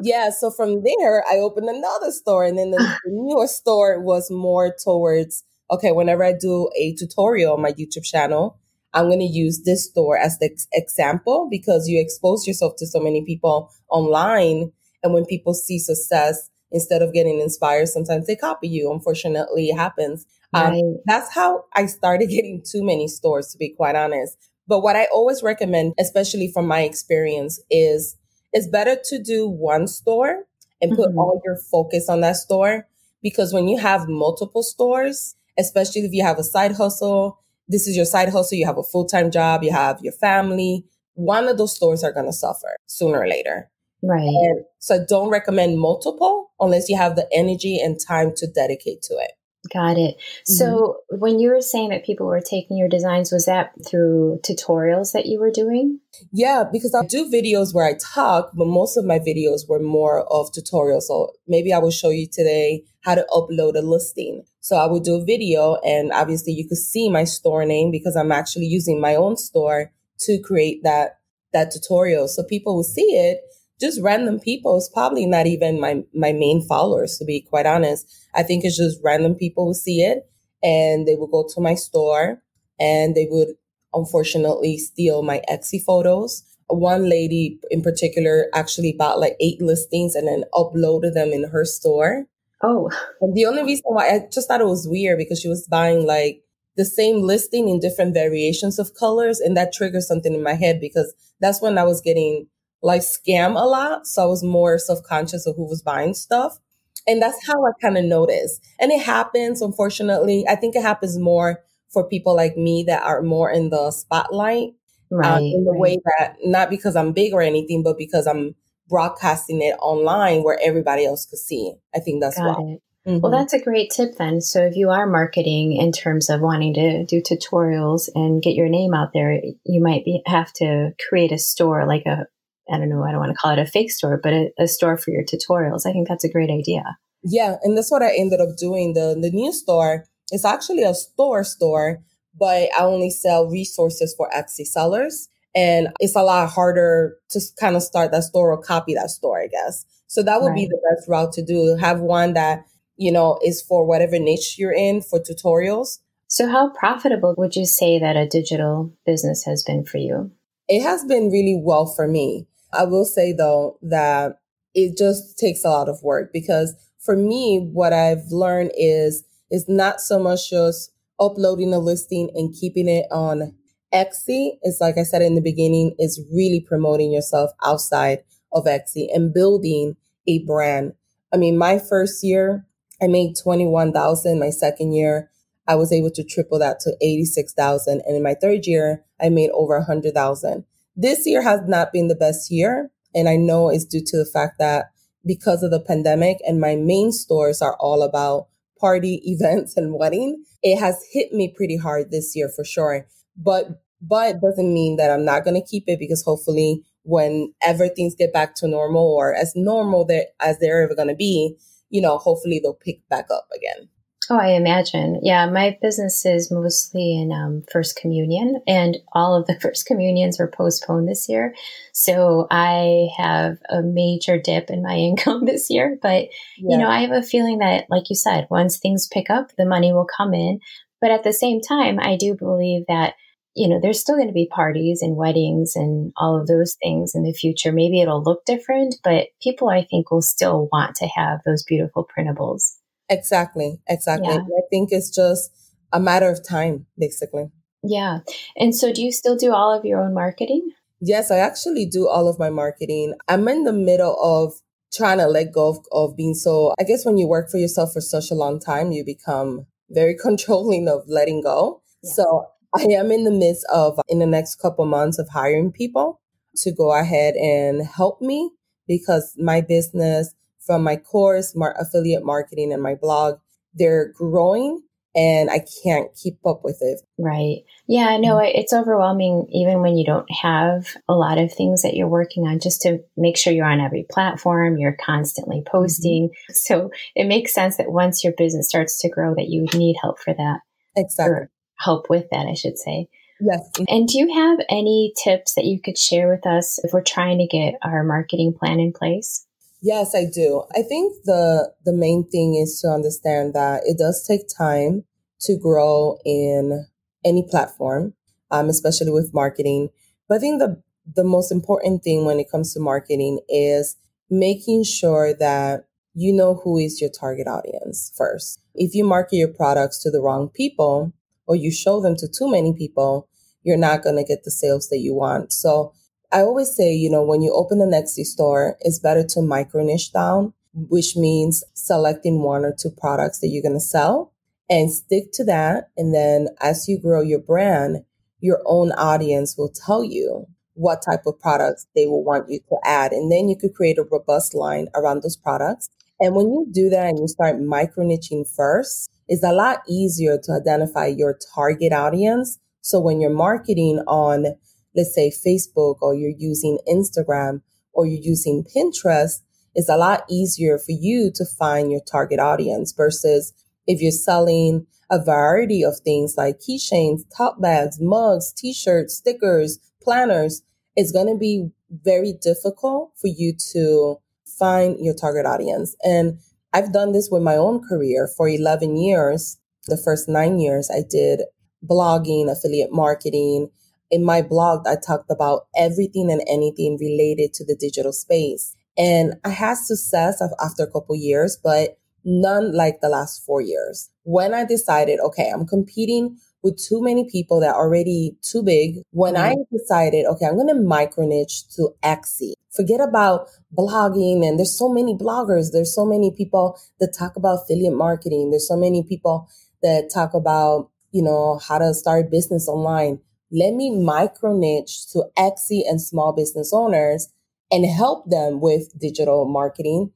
Yeah. 0.00 0.30
So 0.30 0.50
from 0.50 0.82
there, 0.82 1.24
I 1.28 1.36
opened 1.36 1.68
another 1.68 2.10
store. 2.10 2.44
And 2.44 2.58
then 2.58 2.70
the, 2.70 2.78
the 3.04 3.10
newer 3.10 3.46
store 3.46 4.00
was 4.00 4.30
more 4.30 4.74
towards, 4.82 5.44
okay, 5.70 5.92
whenever 5.92 6.24
I 6.24 6.32
do 6.32 6.70
a 6.76 6.94
tutorial 6.94 7.54
on 7.54 7.62
my 7.62 7.72
YouTube 7.72 8.04
channel, 8.04 8.58
I'm 8.94 9.06
going 9.06 9.18
to 9.20 9.26
use 9.26 9.62
this 9.64 9.88
store 9.88 10.16
as 10.16 10.38
the 10.38 10.46
ex- 10.46 10.66
example 10.72 11.48
because 11.50 11.88
you 11.88 12.00
expose 12.00 12.46
yourself 12.46 12.74
to 12.78 12.86
so 12.86 13.00
many 13.00 13.24
people 13.24 13.70
online. 13.90 14.72
And 15.02 15.12
when 15.12 15.26
people 15.26 15.54
see 15.54 15.78
success, 15.78 16.48
instead 16.70 17.02
of 17.02 17.12
getting 17.12 17.40
inspired, 17.40 17.88
sometimes 17.88 18.26
they 18.26 18.36
copy 18.36 18.68
you. 18.68 18.92
Unfortunately, 18.92 19.68
it 19.68 19.76
happens. 19.76 20.26
Um, 20.54 20.62
right. 20.62 20.78
Um, 20.78 20.96
that's 21.06 21.34
how 21.34 21.64
I 21.74 21.86
started 21.86 22.26
getting 22.30 22.62
too 22.62 22.84
many 22.84 23.08
stores, 23.08 23.48
to 23.52 23.58
be 23.58 23.70
quite 23.70 23.94
honest. 23.94 24.36
But 24.66 24.80
what 24.80 24.96
I 24.96 25.06
always 25.06 25.42
recommend, 25.42 25.94
especially 25.98 26.50
from 26.52 26.66
my 26.66 26.80
experience, 26.82 27.60
is 27.70 28.16
it's 28.52 28.66
better 28.66 28.96
to 29.04 29.22
do 29.22 29.48
one 29.48 29.86
store 29.86 30.44
and 30.80 30.96
put 30.96 31.10
mm-hmm. 31.10 31.18
all 31.18 31.40
your 31.44 31.56
focus 31.56 32.08
on 32.08 32.20
that 32.20 32.36
store 32.36 32.86
because 33.22 33.52
when 33.52 33.68
you 33.68 33.78
have 33.78 34.08
multiple 34.08 34.62
stores, 34.62 35.34
especially 35.58 36.02
if 36.02 36.12
you 36.12 36.24
have 36.24 36.38
a 36.38 36.44
side 36.44 36.72
hustle, 36.72 37.40
this 37.66 37.86
is 37.86 37.96
your 37.96 38.04
side 38.04 38.30
hustle, 38.30 38.56
you 38.56 38.66
have 38.66 38.78
a 38.78 38.82
full 38.82 39.04
time 39.04 39.30
job, 39.30 39.62
you 39.62 39.72
have 39.72 39.98
your 40.02 40.12
family, 40.12 40.84
one 41.14 41.48
of 41.48 41.58
those 41.58 41.74
stores 41.74 42.04
are 42.04 42.12
going 42.12 42.26
to 42.26 42.32
suffer 42.32 42.76
sooner 42.86 43.20
or 43.20 43.28
later. 43.28 43.70
Right. 44.02 44.22
And 44.22 44.64
so 44.78 45.04
don't 45.06 45.30
recommend 45.30 45.78
multiple 45.78 46.52
unless 46.60 46.88
you 46.88 46.96
have 46.96 47.16
the 47.16 47.28
energy 47.32 47.78
and 47.80 47.98
time 47.98 48.32
to 48.36 48.46
dedicate 48.46 49.02
to 49.02 49.14
it. 49.14 49.32
Got 49.72 49.98
it. 49.98 50.16
Mm-hmm. 50.16 50.52
So 50.54 50.98
when 51.10 51.40
you 51.40 51.50
were 51.50 51.60
saying 51.60 51.90
that 51.90 52.04
people 52.04 52.26
were 52.26 52.40
taking 52.40 52.76
your 52.76 52.88
designs, 52.88 53.32
was 53.32 53.46
that 53.46 53.72
through 53.86 54.40
tutorials 54.42 55.12
that 55.12 55.26
you 55.26 55.40
were 55.40 55.50
doing? 55.50 56.00
Yeah, 56.32 56.64
because 56.70 56.94
I 56.94 57.04
do 57.04 57.30
videos 57.30 57.74
where 57.74 57.84
I 57.84 57.94
talk, 57.94 58.52
but 58.54 58.66
most 58.66 58.96
of 58.96 59.04
my 59.04 59.18
videos 59.18 59.68
were 59.68 59.80
more 59.80 60.20
of 60.32 60.52
tutorials. 60.52 61.02
So 61.02 61.32
maybe 61.46 61.72
I 61.72 61.78
will 61.78 61.90
show 61.90 62.10
you 62.10 62.26
today 62.26 62.84
how 63.00 63.16
to 63.16 63.26
upload 63.30 63.76
a 63.76 63.82
listing. 63.82 64.44
So 64.60 64.76
I 64.76 64.86
would 64.86 65.02
do 65.02 65.16
a 65.16 65.24
video 65.24 65.76
and 65.84 66.12
obviously 66.12 66.52
you 66.52 66.66
could 66.66 66.78
see 66.78 67.08
my 67.08 67.24
store 67.24 67.64
name 67.64 67.90
because 67.90 68.16
I'm 68.16 68.32
actually 68.32 68.66
using 68.66 69.00
my 69.00 69.16
own 69.16 69.36
store 69.36 69.92
to 70.20 70.40
create 70.40 70.82
that 70.84 71.18
that 71.52 71.70
tutorial. 71.70 72.28
So 72.28 72.42
people 72.44 72.76
will 72.76 72.84
see 72.84 73.02
it 73.02 73.40
just 73.80 74.00
random 74.02 74.40
people. 74.40 74.76
It's 74.76 74.88
probably 74.88 75.26
not 75.26 75.46
even 75.46 75.80
my, 75.80 76.02
my 76.14 76.32
main 76.32 76.66
followers, 76.66 77.16
to 77.18 77.24
be 77.24 77.40
quite 77.40 77.66
honest. 77.66 78.10
I 78.34 78.42
think 78.42 78.64
it's 78.64 78.76
just 78.76 79.00
random 79.04 79.34
people 79.34 79.66
who 79.66 79.74
see 79.74 80.02
it 80.02 80.28
and 80.62 81.06
they 81.06 81.14
will 81.14 81.28
go 81.28 81.46
to 81.54 81.60
my 81.60 81.74
store 81.74 82.42
and 82.80 83.14
they 83.14 83.26
would 83.30 83.48
unfortunately 83.94 84.78
steal 84.78 85.22
my 85.22 85.42
Etsy 85.50 85.82
photos 85.82 86.44
one 86.68 87.08
lady 87.08 87.58
in 87.70 87.82
particular 87.82 88.46
actually 88.54 88.92
bought 88.92 89.18
like 89.18 89.36
eight 89.40 89.60
listings 89.60 90.14
and 90.14 90.28
then 90.28 90.44
uploaded 90.54 91.14
them 91.14 91.30
in 91.30 91.44
her 91.44 91.64
store. 91.64 92.26
Oh. 92.62 92.90
And 93.20 93.36
the 93.36 93.46
only 93.46 93.62
reason 93.62 93.84
why 93.86 94.08
I 94.08 94.20
just 94.32 94.48
thought 94.48 94.60
it 94.60 94.66
was 94.66 94.88
weird 94.88 95.18
because 95.18 95.40
she 95.40 95.48
was 95.48 95.66
buying 95.66 96.06
like 96.06 96.42
the 96.76 96.84
same 96.84 97.22
listing 97.22 97.68
in 97.68 97.80
different 97.80 98.14
variations 98.14 98.78
of 98.78 98.94
colors. 98.94 99.40
And 99.40 99.56
that 99.56 99.72
triggered 99.72 100.02
something 100.02 100.34
in 100.34 100.42
my 100.42 100.54
head 100.54 100.80
because 100.80 101.12
that's 101.40 101.62
when 101.62 101.78
I 101.78 101.84
was 101.84 102.00
getting 102.00 102.46
like 102.82 103.02
scam 103.02 103.60
a 103.60 103.64
lot. 103.64 104.06
So 104.06 104.22
I 104.22 104.26
was 104.26 104.42
more 104.42 104.78
self 104.78 105.02
conscious 105.02 105.46
of 105.46 105.56
who 105.56 105.66
was 105.68 105.82
buying 105.82 106.14
stuff. 106.14 106.58
And 107.06 107.22
that's 107.22 107.46
how 107.46 107.54
I 107.54 107.70
kind 107.80 107.96
of 107.96 108.04
noticed. 108.04 108.62
And 108.78 108.92
it 108.92 109.02
happens, 109.02 109.62
unfortunately. 109.62 110.44
I 110.48 110.56
think 110.56 110.76
it 110.76 110.82
happens 110.82 111.18
more 111.18 111.60
for 111.90 112.06
people 112.06 112.36
like 112.36 112.56
me 112.56 112.84
that 112.86 113.02
are 113.02 113.22
more 113.22 113.50
in 113.50 113.70
the 113.70 113.90
spotlight. 113.90 114.74
Um, 115.10 115.18
right. 115.18 115.36
Um, 115.36 115.42
in 115.42 115.64
the 115.64 115.72
right. 115.72 115.80
way 115.80 115.98
that, 116.18 116.36
not 116.44 116.68
because 116.68 116.94
I'm 116.94 117.12
big 117.12 117.32
or 117.32 117.40
anything, 117.40 117.82
but 117.82 117.96
because 117.96 118.26
I'm 118.26 118.54
broadcasting 118.88 119.62
it 119.62 119.76
online 119.80 120.42
where 120.42 120.58
everybody 120.62 121.06
else 121.06 121.24
could 121.24 121.38
see. 121.38 121.74
I 121.94 122.00
think 122.00 122.20
that's 122.20 122.36
Got 122.36 122.58
why. 122.58 122.72
It. 122.72 122.82
Mm-hmm. 123.08 123.20
Well, 123.20 123.32
that's 123.32 123.54
a 123.54 123.62
great 123.62 123.90
tip 123.90 124.16
then. 124.18 124.42
So 124.42 124.62
if 124.64 124.76
you 124.76 124.90
are 124.90 125.06
marketing 125.06 125.76
in 125.76 125.92
terms 125.92 126.28
of 126.28 126.42
wanting 126.42 126.74
to 126.74 127.06
do 127.06 127.22
tutorials 127.22 128.10
and 128.14 128.42
get 128.42 128.54
your 128.54 128.68
name 128.68 128.92
out 128.92 129.12
there, 129.14 129.40
you 129.64 129.82
might 129.82 130.04
be, 130.04 130.20
have 130.26 130.52
to 130.54 130.92
create 131.08 131.32
a 131.32 131.38
store 131.38 131.86
like 131.86 132.04
a 132.04 132.26
I 132.70 132.78
don't 132.78 132.88
know, 132.88 133.04
I 133.04 133.10
don't 133.10 133.20
want 133.20 133.30
to 133.30 133.36
call 133.36 133.52
it 133.52 133.58
a 133.58 133.66
fake 133.66 133.90
store, 133.90 134.20
but 134.22 134.32
a, 134.32 134.50
a 134.58 134.68
store 134.68 134.96
for 134.96 135.10
your 135.10 135.24
tutorials. 135.24 135.86
I 135.86 135.92
think 135.92 136.08
that's 136.08 136.24
a 136.24 136.30
great 136.30 136.50
idea. 136.50 136.82
Yeah, 137.22 137.56
and 137.62 137.76
that's 137.76 137.90
what 137.90 138.02
I 138.02 138.14
ended 138.16 138.40
up 138.40 138.56
doing. 138.56 138.94
The 138.94 139.18
the 139.20 139.30
new 139.30 139.52
store 139.52 140.04
is 140.32 140.44
actually 140.44 140.82
a 140.82 140.94
store 140.94 141.44
store, 141.44 142.00
but 142.38 142.68
I 142.78 142.82
only 142.82 143.10
sell 143.10 143.48
resources 143.48 144.14
for 144.16 144.30
Etsy 144.30 144.64
sellers. 144.64 145.28
And 145.54 145.88
it's 145.98 146.14
a 146.14 146.22
lot 146.22 146.50
harder 146.50 147.16
to 147.30 147.40
kind 147.58 147.74
of 147.74 147.82
start 147.82 148.12
that 148.12 148.22
store 148.24 148.52
or 148.52 148.62
copy 148.62 148.94
that 148.94 149.10
store, 149.10 149.40
I 149.42 149.48
guess. 149.48 149.84
So 150.06 150.22
that 150.22 150.40
would 150.40 150.50
right. 150.50 150.56
be 150.56 150.66
the 150.66 150.80
best 150.90 151.08
route 151.08 151.32
to 151.32 151.44
do. 151.44 151.76
Have 151.80 152.00
one 152.00 152.34
that, 152.34 152.64
you 152.96 153.10
know, 153.10 153.38
is 153.44 153.62
for 153.62 153.84
whatever 153.84 154.18
niche 154.18 154.56
you're 154.58 154.72
in 154.72 155.00
for 155.00 155.18
tutorials. 155.18 155.98
So 156.28 156.48
how 156.48 156.70
profitable 156.70 157.34
would 157.38 157.56
you 157.56 157.64
say 157.64 157.98
that 157.98 158.16
a 158.16 158.26
digital 158.26 158.92
business 159.06 159.44
has 159.44 159.64
been 159.64 159.84
for 159.84 159.98
you? 159.98 160.30
It 160.68 160.82
has 160.82 161.04
been 161.04 161.30
really 161.30 161.58
well 161.60 161.86
for 161.86 162.06
me. 162.06 162.46
I 162.72 162.84
will 162.84 163.04
say 163.04 163.32
though 163.32 163.78
that 163.82 164.40
it 164.74 164.96
just 164.96 165.38
takes 165.38 165.64
a 165.64 165.70
lot 165.70 165.88
of 165.88 166.02
work 166.02 166.32
because 166.32 166.74
for 166.98 167.16
me, 167.16 167.58
what 167.72 167.92
I've 167.92 168.26
learned 168.30 168.72
is, 168.76 169.24
it's 169.50 169.68
not 169.68 170.00
so 170.00 170.18
much 170.18 170.50
just 170.50 170.92
uploading 171.18 171.72
a 171.72 171.78
listing 171.78 172.30
and 172.34 172.54
keeping 172.54 172.88
it 172.88 173.06
on 173.10 173.54
Etsy. 173.94 174.58
It's 174.62 174.80
like 174.80 174.98
I 174.98 175.04
said 175.04 175.22
in 175.22 175.34
the 175.34 175.40
beginning, 175.40 175.94
is 175.98 176.22
really 176.32 176.60
promoting 176.60 177.12
yourself 177.12 177.50
outside 177.64 178.24
of 178.52 178.66
Etsy 178.66 179.06
and 179.14 179.32
building 179.32 179.96
a 180.26 180.44
brand. 180.44 180.92
I 181.32 181.38
mean, 181.38 181.56
my 181.56 181.78
first 181.78 182.22
year, 182.22 182.66
I 183.00 183.06
made 183.06 183.36
21,000. 183.42 184.38
My 184.38 184.50
second 184.50 184.92
year, 184.92 185.30
I 185.66 185.76
was 185.76 185.92
able 185.92 186.10
to 186.10 186.24
triple 186.24 186.58
that 186.58 186.80
to 186.80 186.96
86,000. 187.00 188.02
And 188.04 188.16
in 188.16 188.22
my 188.22 188.34
third 188.34 188.66
year, 188.66 189.04
I 189.20 189.28
made 189.30 189.50
over 189.50 189.78
100,000. 189.78 190.64
This 191.00 191.26
year 191.26 191.42
has 191.42 191.60
not 191.68 191.92
been 191.92 192.08
the 192.08 192.16
best 192.16 192.50
year. 192.50 192.90
And 193.14 193.28
I 193.28 193.36
know 193.36 193.70
it's 193.70 193.84
due 193.84 194.02
to 194.04 194.16
the 194.18 194.26
fact 194.26 194.58
that 194.58 194.86
because 195.24 195.62
of 195.62 195.70
the 195.70 195.80
pandemic 195.80 196.38
and 196.46 196.60
my 196.60 196.74
main 196.74 197.12
stores 197.12 197.62
are 197.62 197.76
all 197.78 198.02
about 198.02 198.48
party 198.80 199.22
events 199.24 199.76
and 199.76 199.94
wedding, 199.96 200.44
it 200.62 200.78
has 200.78 201.02
hit 201.12 201.32
me 201.32 201.54
pretty 201.56 201.76
hard 201.76 202.10
this 202.10 202.34
year 202.34 202.50
for 202.54 202.64
sure. 202.64 203.06
But 203.36 203.80
but 204.00 204.40
doesn't 204.40 204.74
mean 204.74 204.96
that 204.96 205.10
I'm 205.10 205.24
not 205.24 205.44
going 205.44 205.60
to 205.60 205.66
keep 205.66 205.84
it 205.86 205.98
because 205.98 206.22
hopefully 206.22 206.84
whenever 207.02 207.88
things 207.88 208.14
get 208.14 208.32
back 208.32 208.54
to 208.56 208.68
normal 208.68 209.02
or 209.02 209.34
as 209.34 209.52
normal 209.56 210.04
that 210.06 210.28
as 210.40 210.58
they're 210.58 210.82
ever 210.82 210.94
going 210.94 211.08
to 211.08 211.16
be, 211.16 211.56
you 211.90 212.00
know, 212.00 212.18
hopefully 212.18 212.60
they'll 212.62 212.74
pick 212.74 213.00
back 213.08 213.26
up 213.32 213.48
again. 213.56 213.88
Oh, 214.30 214.38
I 214.38 214.50
imagine. 214.50 215.20
Yeah, 215.22 215.48
my 215.48 215.78
business 215.80 216.26
is 216.26 216.50
mostly 216.50 217.18
in 217.18 217.32
um, 217.32 217.62
First 217.72 217.96
Communion, 217.96 218.60
and 218.66 218.98
all 219.14 219.34
of 219.34 219.46
the 219.46 219.58
First 219.62 219.86
Communions 219.86 220.38
were 220.38 220.50
postponed 220.50 221.08
this 221.08 221.28
year. 221.28 221.54
So 221.92 222.46
I 222.50 223.08
have 223.16 223.56
a 223.70 223.80
major 223.82 224.38
dip 224.38 224.70
in 224.70 224.82
my 224.82 224.94
income 224.96 225.46
this 225.46 225.70
year. 225.70 225.98
But, 226.02 226.28
yeah. 226.58 226.70
you 226.70 226.78
know, 226.78 226.88
I 226.88 227.00
have 227.00 227.12
a 227.12 227.22
feeling 227.22 227.58
that, 227.58 227.86
like 227.88 228.10
you 228.10 228.16
said, 228.16 228.46
once 228.50 228.78
things 228.78 229.08
pick 229.10 229.30
up, 229.30 229.52
the 229.56 229.66
money 229.66 229.92
will 229.92 230.06
come 230.16 230.34
in. 230.34 230.60
But 231.00 231.10
at 231.10 231.24
the 231.24 231.32
same 231.32 231.60
time, 231.60 231.98
I 231.98 232.16
do 232.16 232.34
believe 232.34 232.84
that, 232.88 233.14
you 233.54 233.68
know, 233.68 233.78
there's 233.80 234.00
still 234.00 234.16
going 234.16 234.28
to 234.28 234.34
be 234.34 234.50
parties 234.50 235.00
and 235.00 235.16
weddings 235.16 235.74
and 235.74 236.12
all 236.16 236.38
of 236.38 236.48
those 236.48 236.76
things 236.82 237.12
in 237.14 237.22
the 237.22 237.32
future. 237.32 237.72
Maybe 237.72 238.00
it'll 238.00 238.22
look 238.22 238.44
different, 238.44 238.96
but 239.04 239.28
people, 239.40 239.68
I 239.68 239.84
think, 239.84 240.10
will 240.10 240.22
still 240.22 240.68
want 240.70 240.96
to 240.96 241.06
have 241.06 241.40
those 241.46 241.62
beautiful 241.62 242.06
printables. 242.06 242.77
Exactly. 243.08 243.80
Exactly. 243.88 244.34
Yeah. 244.34 244.40
I 244.40 244.62
think 244.70 244.90
it's 244.92 245.14
just 245.14 245.50
a 245.92 246.00
matter 246.00 246.30
of 246.30 246.46
time, 246.46 246.86
basically. 246.98 247.50
Yeah. 247.82 248.20
And 248.56 248.74
so 248.74 248.92
do 248.92 249.02
you 249.02 249.12
still 249.12 249.36
do 249.36 249.52
all 249.52 249.72
of 249.72 249.84
your 249.84 250.00
own 250.00 250.14
marketing? 250.14 250.70
Yes, 251.00 251.30
I 251.30 251.38
actually 251.38 251.86
do 251.86 252.08
all 252.08 252.28
of 252.28 252.38
my 252.38 252.50
marketing. 252.50 253.14
I'm 253.28 253.46
in 253.48 253.64
the 253.64 253.72
middle 253.72 254.16
of 254.20 254.54
trying 254.92 255.18
to 255.18 255.26
let 255.26 255.52
go 255.52 255.68
of, 255.68 255.78
of 255.92 256.16
being 256.16 256.34
so, 256.34 256.74
I 256.78 256.84
guess 256.84 257.04
when 257.04 257.18
you 257.18 257.28
work 257.28 257.50
for 257.50 257.58
yourself 257.58 257.92
for 257.92 258.00
such 258.00 258.30
a 258.30 258.34
long 258.34 258.58
time, 258.58 258.90
you 258.90 259.04
become 259.04 259.66
very 259.90 260.16
controlling 260.20 260.88
of 260.88 261.02
letting 261.06 261.42
go. 261.42 261.82
Yeah. 262.02 262.12
So 262.12 262.46
I 262.74 262.82
am 262.82 263.12
in 263.12 263.24
the 263.24 263.30
midst 263.30 263.64
of, 263.72 264.00
in 264.08 264.18
the 264.18 264.26
next 264.26 264.56
couple 264.56 264.84
months, 264.86 265.18
of 265.18 265.28
hiring 265.28 265.72
people 265.72 266.20
to 266.56 266.72
go 266.72 266.92
ahead 266.92 267.34
and 267.36 267.82
help 267.82 268.20
me 268.20 268.50
because 268.86 269.34
my 269.38 269.60
business 269.60 270.34
from 270.68 270.84
my 270.84 270.96
course, 270.96 271.56
Mar- 271.56 271.74
affiliate 271.80 272.26
marketing, 272.26 272.74
and 272.74 272.82
my 272.82 272.94
blog, 272.94 273.38
they're 273.72 274.12
growing 274.12 274.82
and 275.16 275.50
I 275.50 275.64
can't 275.82 276.10
keep 276.14 276.38
up 276.46 276.60
with 276.62 276.78
it. 276.82 277.00
Right. 277.18 277.62
Yeah, 277.86 278.18
no, 278.18 278.34
mm-hmm. 278.34 278.58
it's 278.58 278.74
overwhelming 278.74 279.46
even 279.50 279.80
when 279.80 279.96
you 279.96 280.04
don't 280.04 280.30
have 280.30 280.86
a 281.08 281.14
lot 281.14 281.38
of 281.38 281.52
things 281.52 281.82
that 281.82 281.94
you're 281.94 282.06
working 282.06 282.46
on 282.46 282.60
just 282.60 282.82
to 282.82 282.98
make 283.16 283.38
sure 283.38 283.52
you're 283.52 283.66
on 283.66 283.80
every 283.80 284.06
platform, 284.10 284.76
you're 284.76 284.96
constantly 285.00 285.60
mm-hmm. 285.60 285.76
posting. 285.76 286.28
Mm-hmm. 286.28 286.52
So 286.52 286.90
it 287.14 287.26
makes 287.26 287.54
sense 287.54 287.78
that 287.78 287.90
once 287.90 288.22
your 288.22 288.34
business 288.36 288.68
starts 288.68 289.00
to 289.00 289.08
grow 289.08 289.34
that 289.34 289.48
you 289.48 289.62
would 289.62 289.74
need 289.74 289.96
help 290.00 290.18
for 290.20 290.34
that. 290.34 290.60
Exactly. 290.96 291.46
help 291.78 292.10
with 292.10 292.26
that, 292.30 292.46
I 292.46 292.54
should 292.54 292.76
say. 292.76 293.08
Yes. 293.40 293.60
And 293.88 294.06
do 294.06 294.18
you 294.18 294.34
have 294.34 294.58
any 294.68 295.12
tips 295.24 295.54
that 295.54 295.64
you 295.64 295.80
could 295.80 295.96
share 295.96 296.28
with 296.28 296.46
us 296.46 296.78
if 296.84 296.92
we're 296.92 297.02
trying 297.02 297.38
to 297.38 297.46
get 297.46 297.74
our 297.82 298.04
marketing 298.04 298.52
plan 298.58 298.80
in 298.80 298.92
place? 298.92 299.46
Yes, 299.80 300.14
I 300.14 300.24
do. 300.24 300.64
I 300.74 300.82
think 300.82 301.14
the 301.24 301.72
the 301.84 301.92
main 301.92 302.28
thing 302.28 302.56
is 302.56 302.80
to 302.80 302.88
understand 302.88 303.54
that 303.54 303.82
it 303.86 303.98
does 303.98 304.24
take 304.26 304.42
time 304.56 305.04
to 305.42 305.56
grow 305.56 306.18
in 306.24 306.86
any 307.24 307.44
platform, 307.48 308.14
um, 308.50 308.68
especially 308.68 309.12
with 309.12 309.32
marketing. 309.34 309.90
But 310.28 310.36
I 310.36 310.38
think 310.40 310.58
the 310.58 310.82
the 311.14 311.24
most 311.24 311.52
important 311.52 312.02
thing 312.02 312.24
when 312.24 312.40
it 312.40 312.50
comes 312.50 312.74
to 312.74 312.80
marketing 312.80 313.40
is 313.48 313.96
making 314.30 314.82
sure 314.84 315.32
that 315.34 315.84
you 316.14 316.32
know 316.32 316.54
who 316.64 316.78
is 316.78 317.00
your 317.00 317.10
target 317.10 317.46
audience 317.46 318.12
first. 318.16 318.58
If 318.74 318.94
you 318.94 319.04
market 319.04 319.36
your 319.36 319.48
products 319.48 320.02
to 320.02 320.10
the 320.10 320.20
wrong 320.20 320.48
people 320.48 321.12
or 321.46 321.54
you 321.54 321.70
show 321.70 322.00
them 322.00 322.16
to 322.16 322.26
too 322.28 322.50
many 322.50 322.74
people, 322.74 323.28
you're 323.62 323.76
not 323.78 324.02
going 324.02 324.16
to 324.16 324.24
get 324.24 324.42
the 324.44 324.50
sales 324.50 324.88
that 324.88 324.98
you 324.98 325.14
want. 325.14 325.52
So 325.52 325.92
I 326.30 326.40
always 326.40 326.74
say, 326.74 326.92
you 326.92 327.10
know, 327.10 327.22
when 327.22 327.40
you 327.40 327.52
open 327.54 327.80
an 327.80 327.92
Etsy 327.92 328.24
store, 328.24 328.76
it's 328.80 328.98
better 328.98 329.24
to 329.30 329.42
micro 329.42 329.82
niche 329.82 330.12
down, 330.12 330.52
which 330.74 331.16
means 331.16 331.64
selecting 331.74 332.42
one 332.42 332.64
or 332.64 332.74
two 332.78 332.90
products 332.90 333.40
that 333.40 333.48
you're 333.48 333.62
going 333.62 333.74
to 333.74 333.80
sell 333.80 334.32
and 334.68 334.92
stick 334.92 335.32
to 335.34 335.44
that. 335.44 335.90
And 335.96 336.14
then 336.14 336.48
as 336.60 336.86
you 336.86 337.00
grow 337.00 337.22
your 337.22 337.38
brand, 337.38 338.04
your 338.40 338.60
own 338.66 338.92
audience 338.92 339.56
will 339.56 339.70
tell 339.70 340.04
you 340.04 340.46
what 340.74 341.02
type 341.02 341.26
of 341.26 341.40
products 341.40 341.86
they 341.96 342.06
will 342.06 342.22
want 342.22 342.50
you 342.50 342.60
to 342.68 342.76
add. 342.84 343.12
And 343.12 343.32
then 343.32 343.48
you 343.48 343.56
could 343.56 343.74
create 343.74 343.98
a 343.98 344.04
robust 344.04 344.54
line 344.54 344.88
around 344.94 345.22
those 345.22 345.36
products. 345.36 345.88
And 346.20 346.34
when 346.34 346.48
you 346.48 346.66
do 346.70 346.90
that 346.90 347.06
and 347.06 347.18
you 347.18 347.26
start 347.26 347.60
micro 347.60 348.04
niching 348.04 348.44
first, 348.46 349.10
it's 349.28 349.42
a 349.42 349.52
lot 349.52 349.82
easier 349.88 350.38
to 350.44 350.52
identify 350.52 351.06
your 351.06 351.38
target 351.54 351.92
audience. 351.92 352.58
So 352.80 353.00
when 353.00 353.20
you're 353.20 353.30
marketing 353.30 354.02
on 354.06 354.56
let's 354.98 355.14
say 355.14 355.30
Facebook 355.30 355.96
or 356.02 356.14
you're 356.14 356.34
using 356.36 356.78
Instagram 356.86 357.62
or 357.92 358.04
you're 358.04 358.20
using 358.20 358.64
Pinterest, 358.64 359.40
it's 359.74 359.88
a 359.88 359.96
lot 359.96 360.24
easier 360.28 360.76
for 360.76 360.92
you 360.92 361.30
to 361.36 361.44
find 361.44 361.90
your 361.90 362.00
target 362.00 362.40
audience 362.40 362.92
versus 362.92 363.54
if 363.86 364.02
you're 364.02 364.10
selling 364.10 364.86
a 365.10 365.22
variety 365.22 365.82
of 365.82 365.98
things 366.00 366.34
like 366.36 366.58
keychains, 366.58 367.22
top 367.34 367.60
bags, 367.60 367.98
mugs, 368.00 368.52
t-shirts, 368.52 369.14
stickers, 369.14 369.78
planners, 370.02 370.62
it's 370.96 371.12
going 371.12 371.28
to 371.28 371.38
be 371.38 371.70
very 371.90 372.32
difficult 372.32 373.12
for 373.16 373.28
you 373.28 373.54
to 373.72 374.16
find 374.58 374.98
your 374.98 375.14
target 375.14 375.46
audience. 375.46 375.94
And 376.02 376.40
I've 376.72 376.92
done 376.92 377.12
this 377.12 377.28
with 377.30 377.42
my 377.42 377.56
own 377.56 377.80
career 377.88 378.28
for 378.36 378.48
11 378.48 378.96
years. 378.96 379.58
The 379.86 379.96
first 379.96 380.28
nine 380.28 380.58
years 380.58 380.90
I 380.92 381.02
did 381.08 381.42
blogging, 381.86 382.50
affiliate 382.50 382.92
marketing, 382.92 383.70
in 384.10 384.24
my 384.24 384.42
blog, 384.42 384.86
I 384.86 384.96
talked 384.96 385.30
about 385.30 385.66
everything 385.76 386.30
and 386.30 386.42
anything 386.48 386.98
related 387.00 387.52
to 387.54 387.64
the 387.64 387.76
digital 387.78 388.12
space. 388.12 388.74
And 388.96 389.34
I 389.44 389.50
had 389.50 389.76
success 389.76 390.42
after 390.60 390.82
a 390.82 390.90
couple 390.90 391.14
years, 391.14 391.58
but 391.62 391.98
none 392.24 392.72
like 392.72 393.00
the 393.00 393.08
last 393.08 393.44
four 393.44 393.60
years. 393.60 394.10
When 394.24 394.54
I 394.54 394.64
decided, 394.64 395.20
okay, 395.20 395.50
I'm 395.54 395.66
competing 395.66 396.36
with 396.62 396.76
too 396.76 397.00
many 397.02 397.28
people 397.30 397.60
that 397.60 397.74
are 397.74 397.86
already 397.86 398.36
too 398.42 398.62
big. 398.62 398.98
When 399.10 399.34
mm-hmm. 399.34 399.60
I 399.60 399.76
decided, 399.76 400.26
okay, 400.26 400.46
I'm 400.46 400.56
going 400.56 400.68
to 400.68 400.74
micro 400.74 401.26
niche 401.26 401.68
to 401.76 401.90
Etsy. 402.02 402.52
Forget 402.74 403.00
about 403.00 403.48
blogging 403.76 404.46
and 404.46 404.58
there's 404.58 404.76
so 404.76 404.88
many 404.88 405.14
bloggers. 405.14 405.72
There's 405.72 405.94
so 405.94 406.04
many 406.04 406.32
people 406.36 406.78
that 407.00 407.14
talk 407.16 407.36
about 407.36 407.60
affiliate 407.62 407.94
marketing. 407.94 408.50
There's 408.50 408.68
so 408.68 408.76
many 408.76 409.02
people 409.02 409.48
that 409.82 410.10
talk 410.12 410.34
about, 410.34 410.90
you 411.12 411.22
know, 411.22 411.58
how 411.66 411.78
to 411.78 411.94
start 411.94 412.26
a 412.26 412.28
business 412.28 412.68
online. 412.68 413.20
Let 413.50 413.72
me 413.72 413.90
micro 413.90 414.54
niche 414.54 415.10
to 415.12 415.24
Etsy 415.38 415.80
and 415.88 416.02
small 416.02 416.34
business 416.34 416.70
owners 416.72 417.28
and 417.70 417.86
help 417.86 418.28
them 418.28 418.60
with 418.60 418.98
digital 418.98 419.46
marketing. 419.46 420.12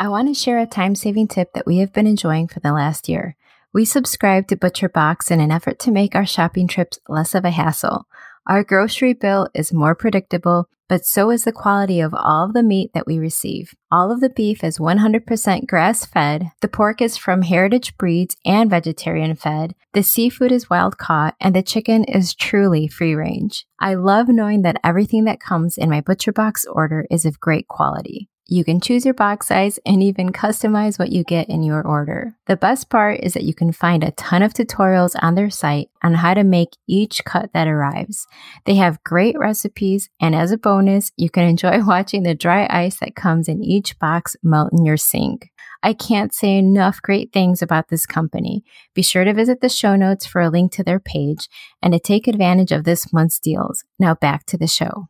I 0.00 0.08
want 0.08 0.26
to 0.26 0.34
share 0.34 0.58
a 0.58 0.66
time 0.66 0.96
saving 0.96 1.28
tip 1.28 1.52
that 1.52 1.66
we 1.66 1.78
have 1.78 1.92
been 1.92 2.08
enjoying 2.08 2.48
for 2.48 2.58
the 2.58 2.72
last 2.72 3.08
year. 3.08 3.36
We 3.72 3.84
subscribe 3.84 4.48
to 4.48 4.56
ButcherBox 4.56 5.30
in 5.30 5.38
an 5.38 5.52
effort 5.52 5.78
to 5.80 5.92
make 5.92 6.16
our 6.16 6.26
shopping 6.26 6.66
trips 6.66 6.98
less 7.08 7.32
of 7.34 7.44
a 7.44 7.50
hassle. 7.50 8.06
Our 8.46 8.64
grocery 8.64 9.12
bill 9.12 9.48
is 9.54 9.72
more 9.72 9.94
predictable, 9.94 10.68
but 10.88 11.04
so 11.04 11.30
is 11.30 11.44
the 11.44 11.52
quality 11.52 12.00
of 12.00 12.12
all 12.14 12.46
of 12.46 12.52
the 12.52 12.64
meat 12.64 12.90
that 12.94 13.06
we 13.06 13.18
receive. 13.18 13.74
All 13.92 14.10
of 14.10 14.20
the 14.20 14.30
beef 14.30 14.64
is 14.64 14.78
100% 14.78 15.66
grass 15.68 16.04
fed, 16.04 16.50
the 16.60 16.66
pork 16.66 17.00
is 17.00 17.16
from 17.16 17.42
heritage 17.42 17.96
breeds 17.96 18.36
and 18.44 18.68
vegetarian 18.68 19.36
fed, 19.36 19.74
the 19.92 20.02
seafood 20.02 20.50
is 20.50 20.70
wild 20.70 20.98
caught, 20.98 21.36
and 21.40 21.54
the 21.54 21.62
chicken 21.62 22.02
is 22.04 22.34
truly 22.34 22.88
free 22.88 23.14
range. 23.14 23.66
I 23.78 23.94
love 23.94 24.28
knowing 24.28 24.62
that 24.62 24.80
everything 24.82 25.24
that 25.26 25.38
comes 25.38 25.78
in 25.78 25.90
my 25.90 26.00
ButcherBox 26.00 26.64
order 26.72 27.06
is 27.10 27.24
of 27.24 27.38
great 27.38 27.68
quality. 27.68 28.28
You 28.52 28.64
can 28.64 28.80
choose 28.80 29.04
your 29.04 29.14
box 29.14 29.46
size 29.46 29.78
and 29.86 30.02
even 30.02 30.32
customize 30.32 30.98
what 30.98 31.12
you 31.12 31.22
get 31.22 31.48
in 31.48 31.62
your 31.62 31.86
order. 31.86 32.34
The 32.48 32.56
best 32.56 32.90
part 32.90 33.20
is 33.20 33.34
that 33.34 33.44
you 33.44 33.54
can 33.54 33.70
find 33.70 34.02
a 34.02 34.10
ton 34.10 34.42
of 34.42 34.52
tutorials 34.52 35.14
on 35.22 35.36
their 35.36 35.50
site 35.50 35.88
on 36.02 36.14
how 36.14 36.34
to 36.34 36.42
make 36.42 36.70
each 36.88 37.24
cut 37.24 37.50
that 37.54 37.68
arrives. 37.68 38.26
They 38.66 38.74
have 38.74 39.04
great 39.04 39.38
recipes, 39.38 40.10
and 40.20 40.34
as 40.34 40.50
a 40.50 40.58
bonus, 40.58 41.12
you 41.16 41.30
can 41.30 41.44
enjoy 41.44 41.84
watching 41.86 42.24
the 42.24 42.34
dry 42.34 42.66
ice 42.68 42.98
that 42.98 43.14
comes 43.14 43.46
in 43.46 43.62
each 43.62 43.96
box 44.00 44.34
melt 44.42 44.72
in 44.72 44.84
your 44.84 44.96
sink. 44.96 45.50
I 45.80 45.92
can't 45.92 46.34
say 46.34 46.58
enough 46.58 47.00
great 47.00 47.32
things 47.32 47.62
about 47.62 47.86
this 47.86 48.04
company. 48.04 48.64
Be 48.96 49.02
sure 49.02 49.22
to 49.22 49.32
visit 49.32 49.60
the 49.60 49.68
show 49.68 49.94
notes 49.94 50.26
for 50.26 50.40
a 50.40 50.50
link 50.50 50.72
to 50.72 50.82
their 50.82 50.98
page 50.98 51.48
and 51.80 51.92
to 51.92 52.00
take 52.00 52.26
advantage 52.26 52.72
of 52.72 52.82
this 52.82 53.12
month's 53.12 53.38
deals. 53.38 53.84
Now 53.96 54.16
back 54.16 54.44
to 54.46 54.58
the 54.58 54.66
show. 54.66 55.06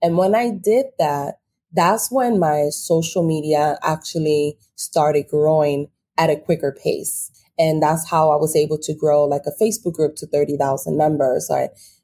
And 0.00 0.16
when 0.16 0.34
I 0.34 0.50
did 0.50 0.86
that, 0.98 1.34
that's 1.72 2.10
when 2.10 2.38
my 2.38 2.68
social 2.70 3.22
media 3.22 3.78
actually 3.82 4.58
started 4.76 5.28
growing 5.28 5.88
at 6.18 6.30
a 6.30 6.36
quicker 6.36 6.76
pace. 6.82 7.30
And 7.58 7.82
that's 7.82 8.08
how 8.08 8.30
I 8.30 8.36
was 8.36 8.56
able 8.56 8.78
to 8.78 8.94
grow 8.94 9.24
like 9.24 9.42
a 9.46 9.62
Facebook 9.62 9.94
group 9.94 10.16
to 10.16 10.26
30,000 10.26 10.96
members, 10.96 11.50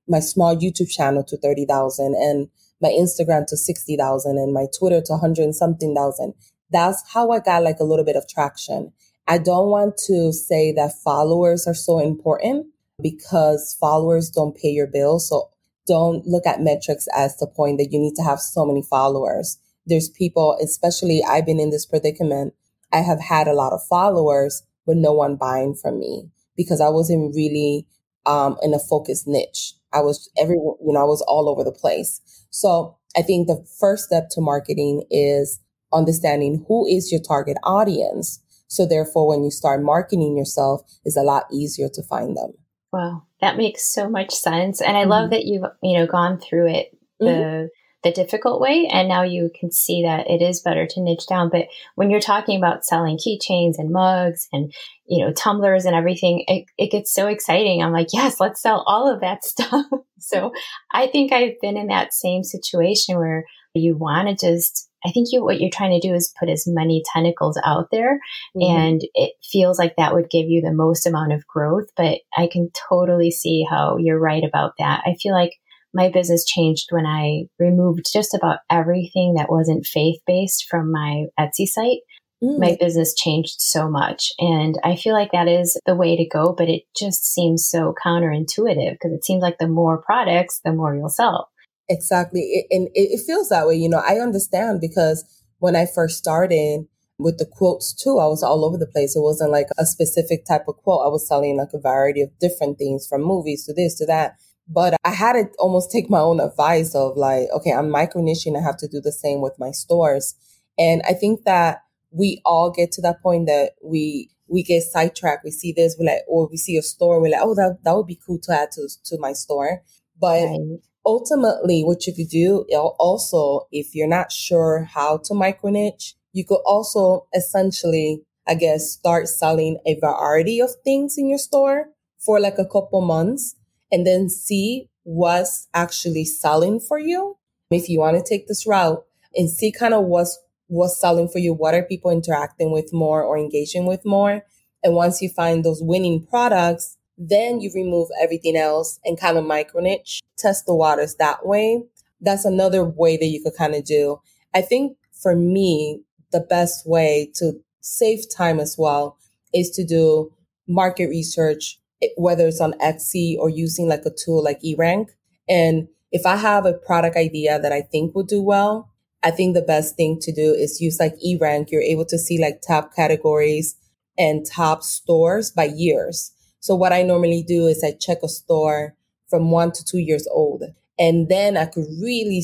my 0.09 0.21
small 0.21 0.57
YouTube 0.57 0.91
channel 0.91 1.25
to 1.25 1.37
30,000 1.37 2.15
and 2.15 2.49
my 2.81 2.89
Instagram 2.89 3.47
to 3.47 3.57
60,000 3.57 4.39
and 4.39 4.53
my 4.53 4.67
Twitter 4.79 5.01
to 5.01 5.13
100 5.13 5.43
and 5.43 5.55
something 5.55 5.95
thousand. 5.95 6.35
That's 6.71 7.03
how 7.13 7.31
I 7.31 7.41
got 7.41 7.63
like 7.63 7.81
a 7.81 7.85
little 7.85 8.05
bit 8.05 8.17
of 8.17 8.29
traction. 8.29 8.93
I 9.27 9.39
don't 9.39 9.69
want 9.69 9.99
to 10.07 10.33
say 10.33 10.73
that 10.73 10.93
followers 11.03 11.67
are 11.67 11.75
so 11.75 11.99
important 11.99 12.67
because 13.03 13.77
followers 13.79 14.31
don't 14.31 14.57
pay 14.57 14.69
your 14.69 14.87
bills. 14.87 15.29
So 15.29 15.51
don't 15.89 16.27
look 16.27 16.47
at 16.47 16.61
metrics 16.61 17.09
as 17.17 17.37
the 17.39 17.47
point 17.47 17.79
that 17.79 17.91
you 17.91 17.99
need 17.99 18.15
to 18.17 18.23
have 18.23 18.41
so 18.41 18.65
many 18.65 18.83
followers. 18.83 19.59
There's 19.87 20.09
people, 20.09 20.57
especially 20.63 21.23
I've 21.29 21.47
been 21.47 21.59
in 21.59 21.71
this 21.71 21.87
predicament. 21.87 22.55
I 22.93 22.99
have 22.99 23.21
had 23.21 23.49
a 23.49 23.55
lot 23.55 23.73
of 23.73 23.81
followers, 23.89 24.63
but 24.87 24.97
no 24.97 25.13
one 25.13 25.37
buying 25.37 25.75
from 25.75 25.99
me 25.99 26.31
because 26.57 26.81
I 26.81 26.89
wasn't 26.89 27.35
really 27.35 27.87
um, 28.27 28.57
in 28.63 28.75
a 28.75 28.79
focused 28.79 29.27
niche. 29.27 29.73
I 29.93 30.01
was 30.01 30.31
every, 30.39 30.57
you 30.57 30.93
know, 30.93 31.01
I 31.01 31.05
was 31.05 31.23
all 31.23 31.49
over 31.49 31.65
the 31.65 31.73
place. 31.73 32.21
So 32.51 32.97
I 33.17 33.23
think 33.23 33.47
the 33.47 33.67
first 33.81 34.05
step 34.05 34.29
to 34.31 34.41
marketing 34.41 35.05
is 35.11 35.61
understanding 35.93 36.65
who 36.69 36.87
is 36.87 37.11
your 37.11 37.23
target 37.23 37.57
audience. 37.65 38.43
So 38.69 38.87
therefore, 38.87 39.27
when 39.27 39.43
you 39.45 39.51
start 39.51 39.83
marketing 39.83 40.37
yourself, 40.37 40.83
it's 41.05 41.17
a 41.17 41.23
lot 41.23 41.45
easier 41.51 41.89
to 41.89 42.03
find 42.03 42.37
them. 42.37 42.53
Wow, 42.93 43.25
that 43.41 43.57
makes 43.57 43.93
so 43.93 44.09
much 44.09 44.33
sense. 44.33 44.81
And 44.81 44.97
I 44.97 45.03
mm-hmm. 45.03 45.11
love 45.11 45.31
that 45.31 45.45
you've, 45.45 45.65
you 45.83 45.99
know, 45.99 46.07
gone 46.07 46.39
through 46.39 46.69
it 46.69 46.99
the 47.21 47.27
mm-hmm. 47.27 47.67
the 48.05 48.13
difficult 48.13 48.61
way 48.61 48.89
and 48.91 49.09
now 49.09 49.23
you 49.23 49.51
can 49.59 49.73
see 49.73 50.03
that 50.05 50.31
it 50.31 50.41
is 50.41 50.63
better 50.63 50.87
to 50.87 51.03
niche 51.03 51.27
down. 51.27 51.51
But 51.51 51.67
when 51.97 52.11
you're 52.11 52.21
talking 52.21 52.57
about 52.57 52.85
selling 52.85 53.19
keychains 53.19 53.75
and 53.79 53.91
mugs 53.91 54.49
and, 54.53 54.73
you 55.07 55.25
know, 55.25 55.33
tumblers 55.33 55.85
and 55.85 55.95
everything, 55.95 56.45
it, 56.47 56.65
it 56.79 56.91
gets 56.91 57.13
so 57.13 57.27
exciting. 57.27 57.83
I'm 57.83 57.93
like, 57.93 58.09
yes, 58.13 58.41
let's 58.41 58.63
sell 58.63 58.85
all 58.87 59.13
of 59.13 59.21
that 59.21 59.45
stuff. 59.45 59.87
so 60.19 60.53
I 60.93 61.09
think 61.09 61.33
I've 61.33 61.61
been 61.61 61.77
in 61.77 61.89
that 61.89 62.15
same 62.15 62.45
situation 62.45 63.19
where 63.19 63.45
you 63.75 63.97
want 63.97 64.29
to 64.29 64.47
just 64.47 64.89
I 65.05 65.11
think 65.11 65.29
you 65.31 65.45
what 65.45 65.61
you're 65.61 65.71
trying 65.73 65.99
to 65.99 66.07
do 66.07 66.15
is 66.15 66.35
put 66.39 66.49
as 66.49 66.65
many 66.67 67.03
tentacles 67.13 67.61
out 67.65 67.89
there 67.93 68.19
mm-hmm. 68.57 68.77
and 68.77 69.01
it 69.15 69.33
feels 69.43 69.79
like 69.79 69.95
that 69.97 70.15
would 70.15 70.31
give 70.31 70.49
you 70.49 70.61
the 70.61 70.73
most 70.73 71.07
amount 71.07 71.33
of 71.33 71.47
growth, 71.47 71.87
but 71.97 72.19
I 72.37 72.49
can 72.51 72.71
totally 72.89 73.31
see 73.31 73.65
how 73.69 73.97
you're 73.99 74.19
right 74.19 74.43
about 74.45 74.73
that. 74.79 75.03
I 75.07 75.15
feel 75.21 75.33
like 75.33 75.53
my 75.95 76.11
business 76.11 76.45
changed 76.45 76.89
when 76.91 77.07
I 77.07 77.45
removed 77.59 78.07
just 78.13 78.35
about 78.35 78.59
everything 78.71 79.35
that 79.35 79.51
wasn't 79.51 79.87
faith 79.87 80.21
based 80.27 80.67
from 80.69 80.93
my 80.93 81.27
Etsy 81.39 81.67
site. 81.67 82.01
Mm. 82.43 82.61
My 82.61 82.77
business 82.79 83.15
changed 83.15 83.57
so 83.59 83.89
much. 83.89 84.31
And 84.39 84.77
I 84.85 84.97
feel 84.97 85.13
like 85.13 85.33
that 85.33 85.49
is 85.49 85.81
the 85.87 85.97
way 85.97 86.17
to 86.17 86.29
go, 86.29 86.55
but 86.57 86.69
it 86.69 86.83
just 86.97 87.25
seems 87.25 87.69
so 87.69 87.95
counterintuitive 88.05 88.93
because 88.93 89.13
it 89.13 89.25
seems 89.25 89.43
like 89.43 89.59
the 89.59 89.67
more 89.67 89.99
products, 89.99 90.61
the 90.65 90.73
more 90.73 90.95
you'll 90.95 91.09
sell. 91.09 91.49
Exactly. 91.89 92.41
It, 92.41 92.67
and 92.71 92.89
it, 92.95 93.21
feels 93.27 93.49
that 93.49 93.67
way. 93.67 93.77
You 93.77 93.89
know, 93.89 94.03
I 94.07 94.17
understand 94.17 94.81
because 94.81 95.25
when 95.59 95.75
I 95.75 95.87
first 95.87 96.19
started 96.19 96.87
with 97.19 97.39
the 97.39 97.47
quotes 97.47 97.95
too, 97.95 98.19
I 98.19 98.27
was 98.27 98.43
all 98.43 98.65
over 98.65 98.77
the 98.77 98.87
place. 98.87 99.17
It 99.17 99.21
wasn't 99.21 99.51
like 99.51 99.69
a 99.79 99.87
specific 99.87 100.45
type 100.45 100.69
of 100.69 100.77
quote. 100.77 101.05
I 101.05 101.09
was 101.09 101.27
selling 101.27 101.57
like 101.57 101.73
a 101.73 101.81
variety 101.81 102.21
of 102.23 102.39
different 102.39 102.79
things 102.79 103.07
from 103.07 103.23
movies 103.23 103.65
to 103.67 103.73
this 103.73 103.97
to 103.99 104.07
that. 104.07 104.37
But 104.69 104.97
I 105.05 105.11
had 105.11 105.33
to 105.33 105.49
almost 105.59 105.91
take 105.91 106.11
my 106.11 106.21
own 106.21 106.41
advice 106.41 106.95
of 106.95 107.17
like, 107.17 107.49
okay, 107.57 107.73
I'm 107.73 107.91
micro 107.91 108.23
niching. 108.23 108.57
I 108.57 108.63
have 108.63 108.77
to 108.79 108.89
do 108.89 109.01
the 109.01 109.13
same 109.13 109.41
with 109.41 109.55
my 109.59 109.71
stores. 109.71 110.35
And 110.79 111.03
I 111.09 111.15
think 111.15 111.45
that 111.45 111.83
we 112.11 112.41
all 112.45 112.71
get 112.71 112.93
to 112.93 113.03
that 113.03 113.23
point 113.23 113.47
that 113.47 113.73
we 113.83 114.31
we 114.47 114.63
get 114.63 114.83
sidetracked. 114.83 115.45
We 115.45 115.51
see 115.51 115.73
this, 115.73 115.97
we 115.99 116.07
like, 116.07 116.23
or 116.29 116.49
we 116.49 116.57
see 116.59 116.77
a 116.77 116.83
store, 116.83 117.21
we're 117.21 117.31
like, 117.31 117.41
oh, 117.43 117.55
that 117.55 117.79
that 117.83 117.97
would 117.97 118.07
be 118.07 118.21
cool 118.25 118.39
to 118.41 118.53
add 118.53 118.73
to 118.73 118.89
to 119.07 119.19
my 119.19 119.33
store. 119.33 119.83
But 120.21 120.43
right 120.43 120.81
ultimately, 121.05 121.83
what 121.83 122.07
you 122.07 122.15
could 122.15 122.29
do 122.29 122.65
also, 122.99 123.67
if 123.73 123.95
you're 123.95 124.09
not 124.09 124.33
sure 124.33 124.85
how 124.85 125.19
to 125.25 125.35
micro 125.35 125.71
niche, 125.71 126.15
you 126.33 126.45
could 126.45 126.61
also 126.67 127.27
essentially, 127.35 128.23
I 128.47 128.55
guess, 128.55 128.91
start 128.91 129.29
selling 129.29 129.79
a 129.87 129.99
variety 129.99 130.61
of 130.61 130.71
things 130.85 131.17
in 131.17 131.29
your 131.29 131.39
store 131.39 131.91
for 132.19 132.41
like 132.41 132.59
a 132.59 132.67
couple 132.67 133.01
months 133.01 133.57
and 133.91 134.07
then 134.07 134.29
see 134.29 134.91
what's 135.05 135.69
actually 135.73 136.25
selling 136.25 136.81
for 136.81 136.99
you. 136.99 137.39
If 137.71 137.89
you 137.89 138.01
want 138.01 138.19
to 138.19 138.29
take 138.29 138.47
this 138.47 138.67
route 138.67 139.05
and 139.35 139.49
see 139.51 139.73
kind 139.73 139.95
of 139.95 140.05
what's 140.05 140.39
what's 140.67 141.01
selling 141.01 141.29
for 141.29 141.39
you, 141.39 141.55
what 141.55 141.75
are 141.75 141.83
people 141.83 142.11
interacting 142.11 142.71
with 142.71 142.93
more 142.93 143.23
or 143.23 143.39
engaging 143.39 143.87
with 143.87 144.05
more. 144.05 144.43
And 144.83 144.95
once 144.95 145.23
you 145.23 145.31
find 145.31 145.65
those 145.65 145.83
winning 145.83 146.27
products, 146.27 146.98
then 147.19 147.61
you 147.61 147.71
remove 147.75 148.09
everything 148.23 148.57
else 148.57 149.01
and 149.05 149.19
kind 149.19 149.37
of 149.37 149.45
micro 149.45 149.81
niche, 149.81 150.21
test 150.37 150.67
the 150.67 150.75
waters 150.75 151.17
that 151.17 151.45
way. 151.45 151.83
That's 152.21 152.45
another 152.45 152.85
way 152.85 153.17
that 153.17 153.27
you 153.27 153.43
could 153.43 153.57
kind 153.57 153.75
of 153.75 153.85
do. 153.85 154.21
I 154.55 154.63
think 154.63 154.97
for 155.13 155.35
me, 155.35 156.03
the 156.33 156.41
best 156.41 156.87
way 156.87 157.33
to 157.37 157.61
save 157.81 158.25
time 158.35 158.61
as 158.61 158.77
well 158.79 159.17
is 159.53 159.71
to 159.71 159.85
do 159.85 160.33
market 160.69 161.09
research, 161.09 161.81
whether 162.17 162.47
it's 162.47 162.61
on 162.61 162.75
Etsy 162.75 163.37
or 163.37 163.49
using 163.49 163.89
like 163.89 164.05
a 164.05 164.11
tool 164.11 164.43
like 164.43 164.61
eRank. 164.63 165.09
And 165.49 165.89
if 166.13 166.25
I 166.25 166.37
have 166.37 166.67
a 166.67 166.73
product 166.75 167.17
idea 167.17 167.59
that 167.59 167.73
I 167.73 167.81
think 167.81 168.15
would 168.15 168.29
do 168.29 168.43
well, 168.43 168.93
I 169.23 169.31
think 169.31 169.55
the 169.55 169.63
best 169.63 169.97
thing 169.97 170.19
to 170.21 170.33
do 170.33 170.55
is 170.55 170.81
use 170.81 171.01
like 171.01 171.15
eRank. 171.27 171.71
You're 171.71 171.83
able 171.83 172.05
to 172.07 172.19
see 172.19 172.41
like 172.41 172.63
top 172.67 172.95
categories 172.95 173.75
and 174.17 174.47
top 174.47 174.83
stores 174.83 175.51
by 175.51 175.65
years. 175.65 176.33
So 176.61 176.75
what 176.75 176.93
I 176.93 177.03
normally 177.03 177.45
do 177.47 177.67
is 177.67 177.85
I 177.85 177.93
check 177.93 178.19
a 178.23 178.29
store 178.29 178.95
from 179.29 179.51
one 179.51 179.73
to 179.73 179.85
two 179.85 179.99
years 179.99 180.27
old. 180.31 180.65
And 180.99 181.29
then 181.29 181.57
I 181.57 181.67
could 181.67 181.87
really 182.01 182.43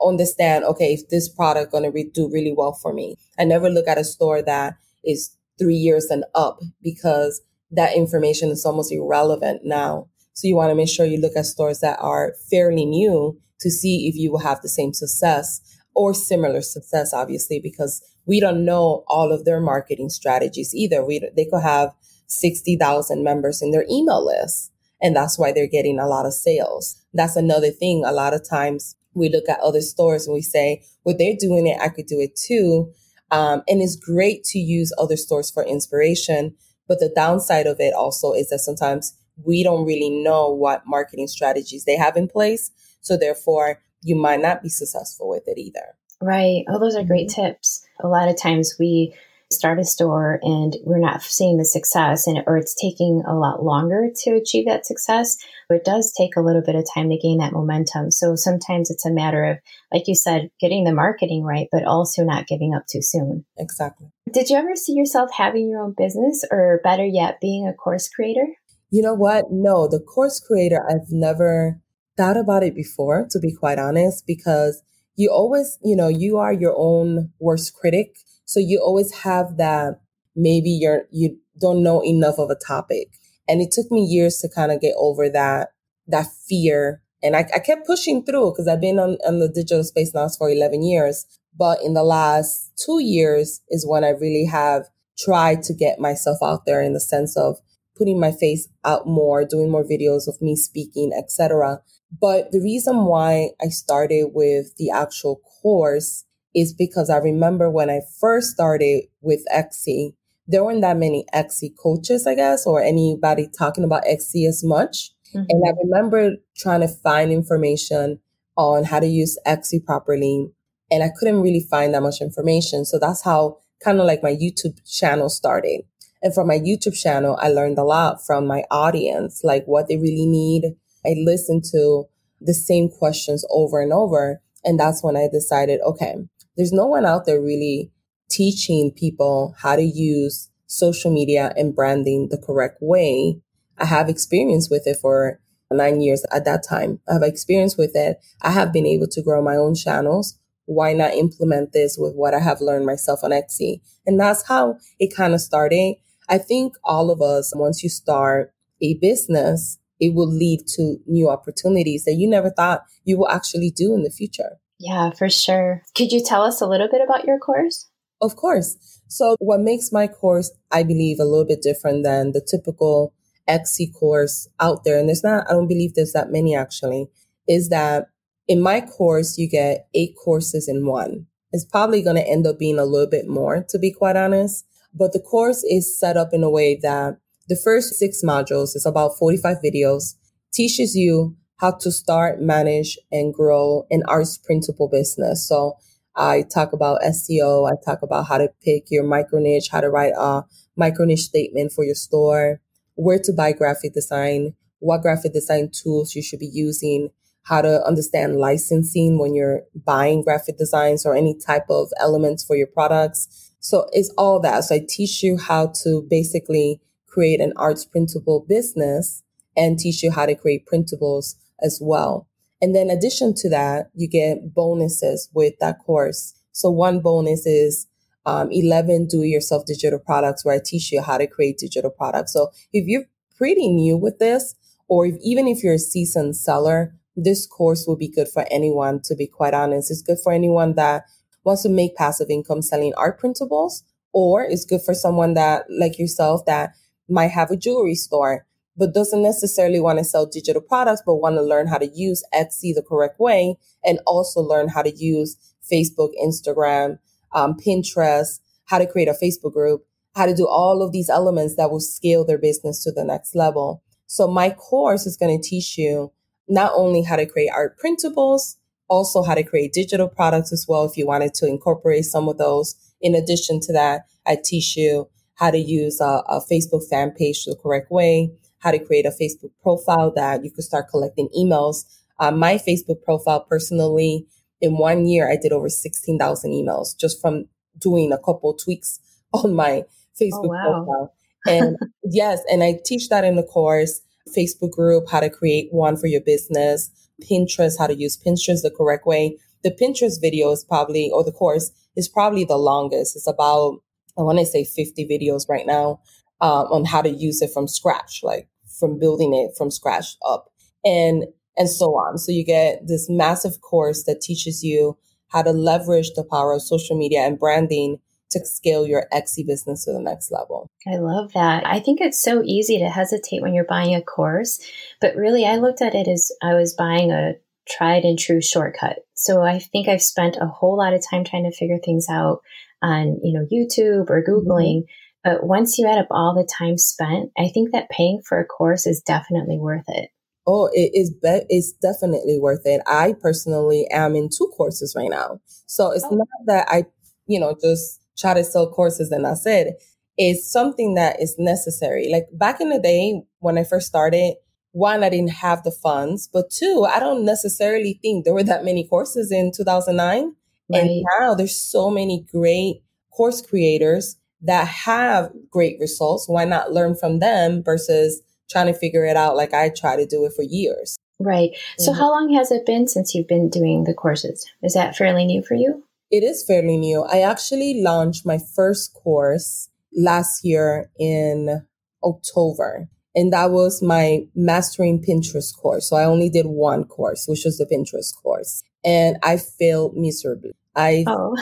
understand, 0.00 0.64
okay, 0.64 0.92
if 0.92 1.08
this 1.08 1.28
product 1.28 1.72
going 1.72 1.90
to 1.90 2.10
do 2.10 2.30
really 2.30 2.52
well 2.56 2.72
for 2.74 2.92
me. 2.92 3.16
I 3.38 3.44
never 3.44 3.70
look 3.70 3.88
at 3.88 3.98
a 3.98 4.04
store 4.04 4.42
that 4.42 4.74
is 5.04 5.36
three 5.58 5.76
years 5.76 6.06
and 6.10 6.24
up 6.34 6.60
because 6.82 7.40
that 7.70 7.96
information 7.96 8.50
is 8.50 8.64
almost 8.66 8.92
irrelevant 8.92 9.62
now. 9.64 10.08
So 10.34 10.46
you 10.46 10.56
want 10.56 10.70
to 10.70 10.74
make 10.74 10.88
sure 10.88 11.06
you 11.06 11.20
look 11.20 11.36
at 11.36 11.46
stores 11.46 11.80
that 11.80 11.98
are 12.00 12.34
fairly 12.50 12.84
new 12.84 13.40
to 13.60 13.70
see 13.70 14.08
if 14.08 14.14
you 14.16 14.30
will 14.30 14.40
have 14.40 14.60
the 14.60 14.68
same 14.68 14.92
success 14.92 15.60
or 15.94 16.14
similar 16.14 16.62
success, 16.62 17.12
obviously, 17.12 17.60
because 17.60 18.02
we 18.26 18.40
don't 18.40 18.64
know 18.64 19.04
all 19.08 19.32
of 19.32 19.44
their 19.44 19.60
marketing 19.60 20.08
strategies 20.08 20.74
either. 20.74 21.04
We, 21.04 21.20
they 21.36 21.46
could 21.46 21.62
have 21.62 21.92
60,000 22.40 23.22
members 23.22 23.62
in 23.62 23.70
their 23.70 23.84
email 23.90 24.24
list. 24.24 24.72
And 25.00 25.16
that's 25.16 25.38
why 25.38 25.52
they're 25.52 25.66
getting 25.66 25.98
a 25.98 26.06
lot 26.06 26.26
of 26.26 26.32
sales. 26.32 26.96
That's 27.12 27.36
another 27.36 27.70
thing. 27.70 28.04
A 28.04 28.12
lot 28.12 28.34
of 28.34 28.48
times 28.48 28.94
we 29.14 29.28
look 29.28 29.48
at 29.48 29.60
other 29.60 29.80
stores 29.80 30.26
and 30.26 30.34
we 30.34 30.42
say, 30.42 30.84
well, 31.04 31.16
they're 31.18 31.36
doing 31.38 31.66
it. 31.66 31.80
I 31.80 31.88
could 31.88 32.06
do 32.06 32.20
it 32.20 32.36
too. 32.36 32.92
Um, 33.30 33.62
and 33.66 33.82
it's 33.82 33.96
great 33.96 34.44
to 34.44 34.58
use 34.58 34.92
other 34.98 35.16
stores 35.16 35.50
for 35.50 35.64
inspiration. 35.64 36.54
But 36.86 37.00
the 37.00 37.12
downside 37.14 37.66
of 37.66 37.80
it 37.80 37.94
also 37.94 38.32
is 38.32 38.48
that 38.50 38.60
sometimes 38.60 39.16
we 39.44 39.62
don't 39.62 39.86
really 39.86 40.10
know 40.10 40.50
what 40.50 40.82
marketing 40.86 41.26
strategies 41.26 41.84
they 41.84 41.96
have 41.96 42.16
in 42.16 42.28
place. 42.28 42.70
So 43.00 43.16
therefore, 43.16 43.80
you 44.02 44.14
might 44.14 44.40
not 44.40 44.62
be 44.62 44.68
successful 44.68 45.28
with 45.28 45.44
it 45.46 45.58
either. 45.58 45.96
Right. 46.20 46.64
Oh, 46.68 46.78
those 46.78 46.94
are 46.94 47.04
great 47.04 47.28
mm-hmm. 47.28 47.42
tips. 47.42 47.84
A 48.00 48.08
lot 48.08 48.28
of 48.28 48.40
times 48.40 48.76
we 48.78 49.14
start 49.52 49.78
a 49.78 49.84
store 49.84 50.40
and 50.42 50.76
we're 50.84 50.98
not 50.98 51.22
seeing 51.22 51.58
the 51.58 51.64
success 51.64 52.26
and 52.26 52.42
or 52.46 52.56
it's 52.56 52.74
taking 52.74 53.22
a 53.26 53.34
lot 53.34 53.62
longer 53.62 54.08
to 54.24 54.30
achieve 54.32 54.66
that 54.66 54.86
success 54.86 55.36
but 55.68 55.76
it 55.76 55.84
does 55.84 56.12
take 56.12 56.36
a 56.36 56.40
little 56.40 56.62
bit 56.62 56.74
of 56.74 56.84
time 56.92 57.10
to 57.10 57.16
gain 57.16 57.38
that 57.38 57.52
momentum. 57.52 58.10
So 58.10 58.34
sometimes 58.34 58.90
it's 58.90 59.06
a 59.06 59.12
matter 59.12 59.44
of 59.44 59.58
like 59.92 60.08
you 60.08 60.14
said 60.14 60.50
getting 60.60 60.84
the 60.84 60.94
marketing 60.94 61.44
right 61.44 61.68
but 61.70 61.84
also 61.84 62.24
not 62.24 62.46
giving 62.46 62.74
up 62.74 62.84
too 62.90 63.02
soon. 63.02 63.44
Exactly. 63.58 64.08
Did 64.32 64.48
you 64.48 64.56
ever 64.56 64.74
see 64.74 64.94
yourself 64.94 65.30
having 65.32 65.68
your 65.68 65.80
own 65.80 65.94
business 65.96 66.44
or 66.50 66.80
better 66.82 67.04
yet 67.04 67.40
being 67.40 67.68
a 67.68 67.74
course 67.74 68.08
creator? 68.08 68.46
You 68.90 69.02
know 69.02 69.14
what? 69.14 69.50
No 69.50 69.88
the 69.88 70.00
course 70.00 70.40
creator 70.40 70.84
i've 70.88 71.10
never 71.10 71.80
thought 72.16 72.36
about 72.36 72.62
it 72.62 72.74
before 72.74 73.26
to 73.30 73.38
be 73.38 73.52
quite 73.52 73.78
honest 73.78 74.24
because 74.26 74.82
you 75.16 75.30
always 75.30 75.78
you 75.82 75.96
know 75.96 76.08
you 76.08 76.38
are 76.38 76.52
your 76.52 76.74
own 76.76 77.30
worst 77.38 77.74
critic 77.74 78.16
so 78.52 78.60
you 78.60 78.78
always 78.84 79.12
have 79.22 79.56
that 79.56 80.00
maybe 80.36 80.68
you're 80.68 81.04
you 81.10 81.38
don't 81.58 81.82
know 81.82 82.04
enough 82.04 82.38
of 82.38 82.50
a 82.50 82.54
topic. 82.54 83.08
And 83.48 83.60
it 83.60 83.70
took 83.70 83.90
me 83.90 84.04
years 84.04 84.38
to 84.38 84.48
kind 84.48 84.70
of 84.70 84.80
get 84.80 84.94
over 84.98 85.28
that 85.30 85.70
that 86.06 86.26
fear. 86.48 87.00
And 87.22 87.34
I, 87.34 87.46
I 87.54 87.60
kept 87.60 87.86
pushing 87.86 88.24
through 88.24 88.50
because 88.50 88.68
I've 88.68 88.80
been 88.80 88.98
on, 88.98 89.16
on 89.26 89.38
the 89.38 89.48
digital 89.48 89.84
space 89.84 90.12
now 90.14 90.28
for 90.28 90.50
11 90.50 90.82
years. 90.82 91.24
But 91.56 91.78
in 91.82 91.94
the 91.94 92.02
last 92.02 92.72
two 92.84 93.00
years 93.02 93.62
is 93.68 93.86
when 93.86 94.04
I 94.04 94.10
really 94.10 94.46
have 94.46 94.88
tried 95.18 95.62
to 95.64 95.74
get 95.74 95.98
myself 95.98 96.38
out 96.42 96.66
there 96.66 96.82
in 96.82 96.92
the 96.92 97.00
sense 97.00 97.36
of 97.36 97.58
putting 97.96 98.18
my 98.18 98.32
face 98.32 98.68
out 98.84 99.06
more, 99.06 99.44
doing 99.44 99.70
more 99.70 99.84
videos 99.84 100.26
of 100.26 100.40
me 100.42 100.56
speaking, 100.56 101.12
etc. 101.16 101.80
But 102.20 102.50
the 102.50 102.60
reason 102.60 103.04
why 103.04 103.50
I 103.62 103.68
started 103.68 104.30
with 104.34 104.76
the 104.76 104.90
actual 104.90 105.40
course 105.62 106.24
is 106.54 106.72
because 106.72 107.10
I 107.10 107.16
remember 107.16 107.70
when 107.70 107.90
I 107.90 108.00
first 108.20 108.50
started 108.50 109.04
with 109.20 109.44
Etsy, 109.54 110.14
there 110.46 110.64
weren't 110.64 110.82
that 110.82 110.96
many 110.96 111.24
Etsy 111.34 111.70
coaches, 111.76 112.26
I 112.26 112.34
guess, 112.34 112.66
or 112.66 112.82
anybody 112.82 113.48
talking 113.56 113.84
about 113.84 114.04
Etsy 114.04 114.46
as 114.46 114.62
much. 114.64 115.10
Mm-hmm. 115.34 115.46
And 115.48 115.62
I 115.66 115.72
remember 115.82 116.32
trying 116.56 116.80
to 116.80 116.88
find 116.88 117.32
information 117.32 118.20
on 118.56 118.84
how 118.84 119.00
to 119.00 119.06
use 119.06 119.38
Etsy 119.46 119.82
properly. 119.84 120.50
And 120.90 121.02
I 121.02 121.10
couldn't 121.16 121.40
really 121.40 121.66
find 121.70 121.94
that 121.94 122.02
much 122.02 122.20
information. 122.20 122.84
So 122.84 122.98
that's 122.98 123.22
how 123.22 123.58
kind 123.82 123.98
of 123.98 124.06
like 124.06 124.22
my 124.22 124.34
YouTube 124.34 124.78
channel 124.84 125.28
started. 125.28 125.82
And 126.22 126.34
from 126.34 126.46
my 126.46 126.58
YouTube 126.58 126.94
channel, 127.00 127.38
I 127.40 127.48
learned 127.48 127.78
a 127.78 127.84
lot 127.84 128.24
from 128.24 128.46
my 128.46 128.62
audience, 128.70 129.42
like 129.42 129.64
what 129.64 129.88
they 129.88 129.96
really 129.96 130.26
need. 130.26 130.76
I 131.04 131.16
listened 131.18 131.64
to 131.72 132.04
the 132.40 132.54
same 132.54 132.88
questions 132.88 133.44
over 133.50 133.80
and 133.80 133.92
over. 133.92 134.40
And 134.64 134.78
that's 134.78 135.02
when 135.02 135.16
I 135.16 135.28
decided, 135.32 135.80
okay, 135.80 136.16
there's 136.56 136.72
no 136.72 136.86
one 136.86 137.06
out 137.06 137.26
there 137.26 137.40
really 137.40 137.90
teaching 138.30 138.90
people 138.90 139.54
how 139.58 139.76
to 139.76 139.82
use 139.82 140.50
social 140.66 141.12
media 141.12 141.52
and 141.56 141.74
branding 141.74 142.28
the 142.30 142.38
correct 142.38 142.78
way. 142.80 143.40
I 143.78 143.84
have 143.84 144.08
experience 144.08 144.70
with 144.70 144.86
it 144.86 144.96
for 145.00 145.40
nine 145.70 146.00
years 146.00 146.24
at 146.30 146.44
that 146.44 146.62
time. 146.66 147.00
I 147.08 147.14
have 147.14 147.22
experience 147.22 147.76
with 147.76 147.92
it. 147.94 148.18
I 148.42 148.50
have 148.50 148.72
been 148.72 148.86
able 148.86 149.08
to 149.08 149.22
grow 149.22 149.42
my 149.42 149.56
own 149.56 149.74
channels. 149.74 150.38
Why 150.66 150.92
not 150.92 151.14
implement 151.14 151.72
this 151.72 151.96
with 151.98 152.14
what 152.14 152.34
I 152.34 152.40
have 152.40 152.60
learned 152.60 152.86
myself 152.86 153.20
on 153.22 153.30
Etsy? 153.30 153.80
And 154.06 154.18
that's 154.18 154.46
how 154.46 154.78
it 154.98 155.14
kind 155.14 155.34
of 155.34 155.40
started. 155.40 155.96
I 156.28 156.38
think 156.38 156.74
all 156.84 157.10
of 157.10 157.20
us, 157.20 157.52
once 157.54 157.82
you 157.82 157.88
start 157.88 158.52
a 158.80 158.94
business, 158.94 159.78
it 160.00 160.14
will 160.14 160.30
lead 160.30 160.66
to 160.76 160.98
new 161.06 161.28
opportunities 161.28 162.04
that 162.04 162.14
you 162.14 162.28
never 162.28 162.50
thought 162.50 162.82
you 163.04 163.18
will 163.18 163.28
actually 163.28 163.70
do 163.70 163.94
in 163.94 164.02
the 164.02 164.10
future. 164.10 164.58
Yeah, 164.82 165.10
for 165.10 165.30
sure. 165.30 165.82
Could 165.94 166.10
you 166.10 166.20
tell 166.20 166.42
us 166.42 166.60
a 166.60 166.66
little 166.66 166.88
bit 166.88 167.00
about 167.00 167.24
your 167.24 167.38
course? 167.38 167.88
Of 168.20 168.34
course. 168.34 169.00
So, 169.06 169.36
what 169.38 169.60
makes 169.60 169.92
my 169.92 170.08
course, 170.08 170.50
I 170.72 170.82
believe, 170.82 171.20
a 171.20 171.24
little 171.24 171.44
bit 171.44 171.62
different 171.62 172.02
than 172.02 172.32
the 172.32 172.40
typical 172.40 173.14
Etsy 173.48 173.94
course 173.94 174.48
out 174.58 174.82
there, 174.82 174.98
and 174.98 175.08
there's 175.08 175.22
not, 175.22 175.48
I 175.48 175.52
don't 175.52 175.68
believe 175.68 175.94
there's 175.94 176.14
that 176.14 176.32
many 176.32 176.56
actually, 176.56 177.06
is 177.48 177.68
that 177.68 178.08
in 178.48 178.60
my 178.60 178.80
course, 178.80 179.38
you 179.38 179.48
get 179.48 179.86
eight 179.94 180.16
courses 180.16 180.68
in 180.68 180.84
one. 180.84 181.26
It's 181.52 181.64
probably 181.64 182.02
going 182.02 182.16
to 182.16 182.28
end 182.28 182.44
up 182.44 182.58
being 182.58 182.80
a 182.80 182.84
little 182.84 183.08
bit 183.08 183.28
more, 183.28 183.64
to 183.68 183.78
be 183.78 183.92
quite 183.92 184.16
honest. 184.16 184.66
But 184.92 185.12
the 185.12 185.20
course 185.20 185.62
is 185.62 185.96
set 185.96 186.16
up 186.16 186.30
in 186.32 186.42
a 186.42 186.50
way 186.50 186.76
that 186.82 187.18
the 187.48 187.56
first 187.56 187.94
six 187.94 188.22
modules 188.24 188.74
is 188.74 188.84
about 188.84 189.16
45 189.16 189.58
videos, 189.64 190.14
teaches 190.52 190.96
you 190.96 191.36
how 191.62 191.70
to 191.70 191.92
start, 191.92 192.42
manage, 192.42 192.98
and 193.12 193.32
grow 193.32 193.86
an 193.88 194.02
arts 194.08 194.36
printable 194.36 194.88
business. 194.88 195.48
So 195.48 195.76
I 196.16 196.42
talk 196.52 196.72
about 196.72 197.00
SEO. 197.02 197.70
I 197.70 197.76
talk 197.84 198.02
about 198.02 198.26
how 198.26 198.38
to 198.38 198.48
pick 198.64 198.90
your 198.90 199.04
micro 199.04 199.38
niche, 199.38 199.68
how 199.70 199.80
to 199.80 199.88
write 199.88 200.12
a 200.18 200.42
micro 200.76 201.04
niche 201.04 201.20
statement 201.20 201.70
for 201.70 201.84
your 201.84 201.94
store, 201.94 202.60
where 202.96 203.20
to 203.20 203.32
buy 203.32 203.52
graphic 203.52 203.94
design, 203.94 204.54
what 204.80 205.02
graphic 205.02 205.32
design 205.32 205.70
tools 205.72 206.16
you 206.16 206.22
should 206.22 206.40
be 206.40 206.50
using, 206.52 207.10
how 207.44 207.62
to 207.62 207.80
understand 207.86 208.38
licensing 208.38 209.20
when 209.20 209.32
you're 209.32 209.62
buying 209.72 210.24
graphic 210.24 210.58
designs 210.58 211.06
or 211.06 211.14
any 211.14 211.38
type 211.38 211.70
of 211.70 211.90
elements 212.00 212.44
for 212.44 212.56
your 212.56 212.66
products. 212.66 213.52
So 213.60 213.88
it's 213.92 214.12
all 214.18 214.40
that. 214.40 214.64
So 214.64 214.74
I 214.74 214.80
teach 214.88 215.22
you 215.22 215.38
how 215.38 215.68
to 215.84 216.04
basically 216.10 216.80
create 217.06 217.40
an 217.40 217.52
arts 217.54 217.84
printable 217.84 218.44
business 218.48 219.22
and 219.56 219.78
teach 219.78 220.02
you 220.02 220.10
how 220.10 220.26
to 220.26 220.34
create 220.34 220.66
printables 220.66 221.36
as 221.62 221.78
well. 221.80 222.28
And 222.60 222.74
then 222.74 222.90
addition 222.90 223.34
to 223.36 223.50
that, 223.50 223.90
you 223.94 224.08
get 224.08 224.54
bonuses 224.54 225.28
with 225.34 225.54
that 225.60 225.78
course. 225.80 226.34
So 226.52 226.70
one 226.70 227.00
bonus 227.00 227.46
is 227.46 227.86
um, 228.24 228.50
11 228.52 229.08
do-it-yourself 229.08 229.66
digital 229.66 229.98
products 229.98 230.44
where 230.44 230.54
I 230.54 230.60
teach 230.64 230.92
you 230.92 231.02
how 231.02 231.18
to 231.18 231.26
create 231.26 231.58
digital 231.58 231.90
products. 231.90 232.32
So 232.32 232.50
if 232.72 232.86
you're 232.86 233.06
pretty 233.36 233.68
new 233.68 233.96
with 233.96 234.18
this, 234.18 234.54
or 234.86 235.06
if, 235.06 235.16
even 235.22 235.48
if 235.48 235.62
you're 235.64 235.74
a 235.74 235.78
seasoned 235.78 236.36
seller, 236.36 236.94
this 237.16 237.46
course 237.46 237.84
will 237.86 237.96
be 237.96 238.08
good 238.08 238.28
for 238.28 238.46
anyone, 238.50 239.00
to 239.04 239.14
be 239.14 239.26
quite 239.26 239.54
honest. 239.54 239.90
It's 239.90 240.02
good 240.02 240.18
for 240.22 240.32
anyone 240.32 240.74
that 240.74 241.04
wants 241.44 241.62
to 241.62 241.68
make 241.68 241.96
passive 241.96 242.30
income 242.30 242.62
selling 242.62 242.94
art 242.96 243.20
printables, 243.20 243.82
or 244.12 244.44
it's 244.44 244.64
good 244.64 244.82
for 244.82 244.94
someone 244.94 245.34
that, 245.34 245.64
like 245.68 245.98
yourself, 245.98 246.44
that 246.46 246.74
might 247.08 247.32
have 247.32 247.50
a 247.50 247.56
jewelry 247.56 247.94
store 247.94 248.46
but 248.76 248.94
doesn't 248.94 249.22
necessarily 249.22 249.80
want 249.80 249.98
to 249.98 250.04
sell 250.04 250.26
digital 250.26 250.62
products, 250.62 251.02
but 251.04 251.16
want 251.16 251.36
to 251.36 251.42
learn 251.42 251.66
how 251.66 251.78
to 251.78 251.90
use 251.94 252.24
Etsy 252.34 252.74
the 252.74 252.84
correct 252.86 253.20
way 253.20 253.56
and 253.84 253.98
also 254.06 254.40
learn 254.40 254.68
how 254.68 254.82
to 254.82 254.90
use 254.90 255.36
Facebook, 255.70 256.10
Instagram, 256.22 256.98
um, 257.34 257.54
Pinterest, 257.54 258.40
how 258.66 258.78
to 258.78 258.86
create 258.86 259.08
a 259.08 259.12
Facebook 259.12 259.52
group, 259.52 259.84
how 260.14 260.26
to 260.26 260.34
do 260.34 260.46
all 260.46 260.82
of 260.82 260.92
these 260.92 261.10
elements 261.10 261.56
that 261.56 261.70
will 261.70 261.80
scale 261.80 262.24
their 262.24 262.38
business 262.38 262.82
to 262.84 262.92
the 262.92 263.04
next 263.04 263.34
level. 263.34 263.82
So 264.06 264.26
my 264.26 264.50
course 264.50 265.06
is 265.06 265.16
going 265.16 265.40
to 265.40 265.48
teach 265.48 265.78
you 265.78 266.12
not 266.48 266.72
only 266.74 267.02
how 267.02 267.16
to 267.16 267.26
create 267.26 267.50
art 267.54 267.78
printables, 267.78 268.56
also 268.88 269.22
how 269.22 269.34
to 269.34 269.42
create 269.42 269.72
digital 269.72 270.08
products 270.08 270.52
as 270.52 270.66
well. 270.68 270.84
If 270.84 270.96
you 270.96 271.06
wanted 271.06 271.34
to 271.34 271.46
incorporate 271.46 272.04
some 272.04 272.28
of 272.28 272.36
those. 272.36 272.74
In 273.00 273.14
addition 273.14 273.58
to 273.60 273.72
that, 273.72 274.02
I 274.26 274.36
teach 274.42 274.76
you 274.76 275.08
how 275.36 275.50
to 275.50 275.58
use 275.58 276.00
a, 276.00 276.22
a 276.28 276.40
Facebook 276.50 276.86
fan 276.88 277.12
page 277.12 277.44
the 277.44 277.56
correct 277.60 277.90
way, 277.90 278.30
how 278.62 278.70
to 278.70 278.78
create 278.78 279.06
a 279.06 279.10
Facebook 279.10 279.50
profile 279.62 280.12
that 280.14 280.44
you 280.44 280.50
could 280.50 280.64
start 280.64 280.88
collecting 280.88 281.28
emails. 281.36 281.84
Uh, 282.18 282.30
my 282.30 282.54
Facebook 282.54 283.02
profile 283.04 283.40
personally, 283.40 284.26
in 284.60 284.78
one 284.78 285.06
year, 285.06 285.30
I 285.30 285.36
did 285.36 285.52
over 285.52 285.68
16,000 285.68 286.50
emails 286.52 286.96
just 286.98 287.20
from 287.20 287.46
doing 287.78 288.12
a 288.12 288.18
couple 288.18 288.54
tweaks 288.54 289.00
on 289.32 289.54
my 289.54 289.84
Facebook 290.20 290.44
oh, 290.44 290.48
wow. 290.48 290.84
profile. 290.84 291.14
And 291.46 291.76
yes, 292.04 292.40
and 292.50 292.62
I 292.62 292.78
teach 292.84 293.08
that 293.08 293.24
in 293.24 293.36
the 293.36 293.42
course, 293.42 294.00
Facebook 294.36 294.70
group, 294.70 295.10
how 295.10 295.20
to 295.20 295.28
create 295.28 295.68
one 295.72 295.96
for 295.96 296.06
your 296.06 296.20
business, 296.20 296.90
Pinterest, 297.20 297.78
how 297.78 297.88
to 297.88 297.94
use 297.94 298.16
Pinterest 298.16 298.62
the 298.62 298.70
correct 298.70 299.06
way. 299.06 299.36
The 299.64 299.70
Pinterest 299.70 300.20
video 300.20 300.50
is 300.52 300.64
probably, 300.64 301.10
or 301.10 301.24
the 301.24 301.32
course 301.32 301.72
is 301.96 302.08
probably 302.08 302.44
the 302.44 302.56
longest. 302.56 303.16
It's 303.16 303.26
about, 303.26 303.80
I 304.16 304.22
want 304.22 304.38
to 304.38 304.46
say 304.46 304.64
50 304.64 305.06
videos 305.08 305.48
right 305.48 305.66
now 305.66 306.00
um, 306.40 306.66
on 306.70 306.84
how 306.84 307.02
to 307.02 307.10
use 307.10 307.42
it 307.42 307.50
from 307.52 307.68
scratch, 307.68 308.20
like 308.22 308.48
from 308.82 308.98
building 308.98 309.32
it 309.32 309.56
from 309.56 309.70
scratch 309.70 310.16
up 310.26 310.48
and 310.84 311.24
and 311.56 311.70
so 311.70 311.90
on. 311.90 312.18
So 312.18 312.32
you 312.32 312.44
get 312.44 312.88
this 312.88 313.08
massive 313.08 313.60
course 313.60 314.02
that 314.04 314.20
teaches 314.20 314.64
you 314.64 314.98
how 315.28 315.42
to 315.42 315.50
leverage 315.50 316.10
the 316.14 316.24
power 316.24 316.54
of 316.54 316.62
social 316.62 316.98
media 316.98 317.20
and 317.20 317.38
branding 317.38 317.98
to 318.32 318.44
scale 318.44 318.86
your 318.86 319.06
Etsy 319.12 319.46
business 319.46 319.84
to 319.84 319.92
the 319.92 320.00
next 320.00 320.32
level. 320.32 320.70
I 320.86 320.96
love 320.96 321.32
that. 321.34 321.66
I 321.66 321.78
think 321.78 322.00
it's 322.00 322.20
so 322.20 322.42
easy 322.42 322.78
to 322.78 322.88
hesitate 322.88 323.42
when 323.42 323.54
you're 323.54 323.64
buying 323.64 323.94
a 323.94 324.02
course, 324.02 324.58
but 325.00 325.14
really 325.14 325.44
I 325.44 325.56
looked 325.56 325.82
at 325.82 325.94
it 325.94 326.08
as 326.08 326.32
I 326.42 326.54
was 326.54 326.74
buying 326.74 327.12
a 327.12 327.34
tried 327.68 328.04
and 328.04 328.18
true 328.18 328.40
shortcut. 328.40 329.00
So 329.14 329.42
I 329.42 329.58
think 329.58 329.86
I've 329.86 330.02
spent 330.02 330.36
a 330.40 330.46
whole 330.46 330.78
lot 330.78 330.94
of 330.94 331.04
time 331.08 331.24
trying 331.24 331.44
to 331.44 331.56
figure 331.56 331.78
things 331.78 332.06
out 332.10 332.40
on, 332.82 333.20
you 333.22 333.38
know, 333.38 333.46
YouTube 333.52 334.10
or 334.10 334.22
mm-hmm. 334.22 334.32
Googling. 334.32 334.82
But 335.24 335.44
once 335.44 335.78
you 335.78 335.86
add 335.88 335.98
up 335.98 336.08
all 336.10 336.34
the 336.34 336.48
time 336.58 336.76
spent, 336.78 337.30
I 337.38 337.48
think 337.48 337.72
that 337.72 337.90
paying 337.90 338.20
for 338.26 338.40
a 338.40 338.44
course 338.44 338.86
is 338.86 339.00
definitely 339.00 339.58
worth 339.58 339.84
it. 339.88 340.10
Oh, 340.46 340.68
it 340.72 340.90
is 340.94 341.10
be- 341.10 341.46
it's 341.48 341.72
definitely 341.72 342.38
worth 342.40 342.62
it. 342.64 342.82
I 342.86 343.14
personally 343.20 343.86
am 343.92 344.16
in 344.16 344.28
two 344.28 344.50
courses 344.56 344.94
right 344.96 345.10
now. 345.10 345.40
So 345.66 345.92
it's 345.92 346.04
oh. 346.10 346.16
not 346.16 346.28
that 346.46 346.66
I, 346.68 346.86
you 347.26 347.38
know, 347.38 347.56
just 347.62 348.00
try 348.18 348.34
to 348.34 348.42
sell 348.42 348.68
courses 348.68 349.12
and 349.12 349.24
that's 349.24 349.46
it. 349.46 349.80
It's 350.18 350.50
something 350.50 350.94
that 350.94 351.20
is 351.22 351.36
necessary. 351.38 352.10
Like 352.10 352.26
back 352.32 352.60
in 352.60 352.70
the 352.70 352.80
day 352.80 353.22
when 353.38 353.56
I 353.56 353.64
first 353.64 353.86
started, 353.86 354.34
one, 354.72 355.04
I 355.04 355.10
didn't 355.10 355.32
have 355.32 355.62
the 355.62 355.70
funds, 355.70 356.28
but 356.32 356.50
two, 356.50 356.86
I 356.90 356.98
don't 356.98 357.24
necessarily 357.24 357.98
think 358.02 358.24
there 358.24 358.34
were 358.34 358.42
that 358.42 358.64
many 358.64 358.86
courses 358.88 359.30
in 359.30 359.52
2009. 359.54 360.34
Right. 360.72 360.82
And 360.82 361.04
now 361.20 361.34
there's 361.34 361.58
so 361.58 361.90
many 361.90 362.26
great 362.32 362.82
course 363.10 363.42
creators 363.42 364.16
that 364.42 364.66
have 364.66 365.30
great 365.50 365.78
results. 365.80 366.28
Why 366.28 366.44
not 366.44 366.72
learn 366.72 366.94
from 366.94 367.18
them 367.18 367.62
versus 367.62 368.22
trying 368.50 368.66
to 368.66 368.74
figure 368.74 369.04
it 369.04 369.16
out 369.16 369.36
like 369.36 369.54
I 369.54 369.70
try 369.70 369.96
to 369.96 370.06
do 370.06 370.24
it 370.24 370.32
for 370.34 370.42
years? 370.42 370.96
Right. 371.20 371.50
So, 371.78 371.92
mm-hmm. 371.92 372.00
how 372.00 372.10
long 372.10 372.34
has 372.34 372.50
it 372.50 372.66
been 372.66 372.88
since 372.88 373.14
you've 373.14 373.28
been 373.28 373.48
doing 373.48 373.84
the 373.84 373.94
courses? 373.94 374.44
Is 374.62 374.74
that 374.74 374.96
fairly 374.96 375.24
new 375.24 375.42
for 375.42 375.54
you? 375.54 375.84
It 376.10 376.24
is 376.24 376.44
fairly 376.44 376.76
new. 376.76 377.04
I 377.04 377.20
actually 377.20 377.80
launched 377.80 378.26
my 378.26 378.38
first 378.38 378.92
course 378.92 379.70
last 379.94 380.44
year 380.44 380.90
in 380.98 381.66
October. 382.02 382.88
And 383.14 383.32
that 383.32 383.50
was 383.50 383.82
my 383.82 384.26
mastering 384.34 385.02
Pinterest 385.02 385.56
course. 385.56 385.88
So 385.88 385.96
I 385.96 386.04
only 386.04 386.30
did 386.30 386.46
one 386.46 386.84
course, 386.84 387.26
which 387.28 387.44
was 387.44 387.58
the 387.58 387.66
Pinterest 387.66 388.14
course. 388.22 388.62
And 388.84 389.16
I 389.22 389.36
failed 389.36 389.96
miserably. 389.96 390.52
I, 390.74 391.04
oh. 391.06 391.36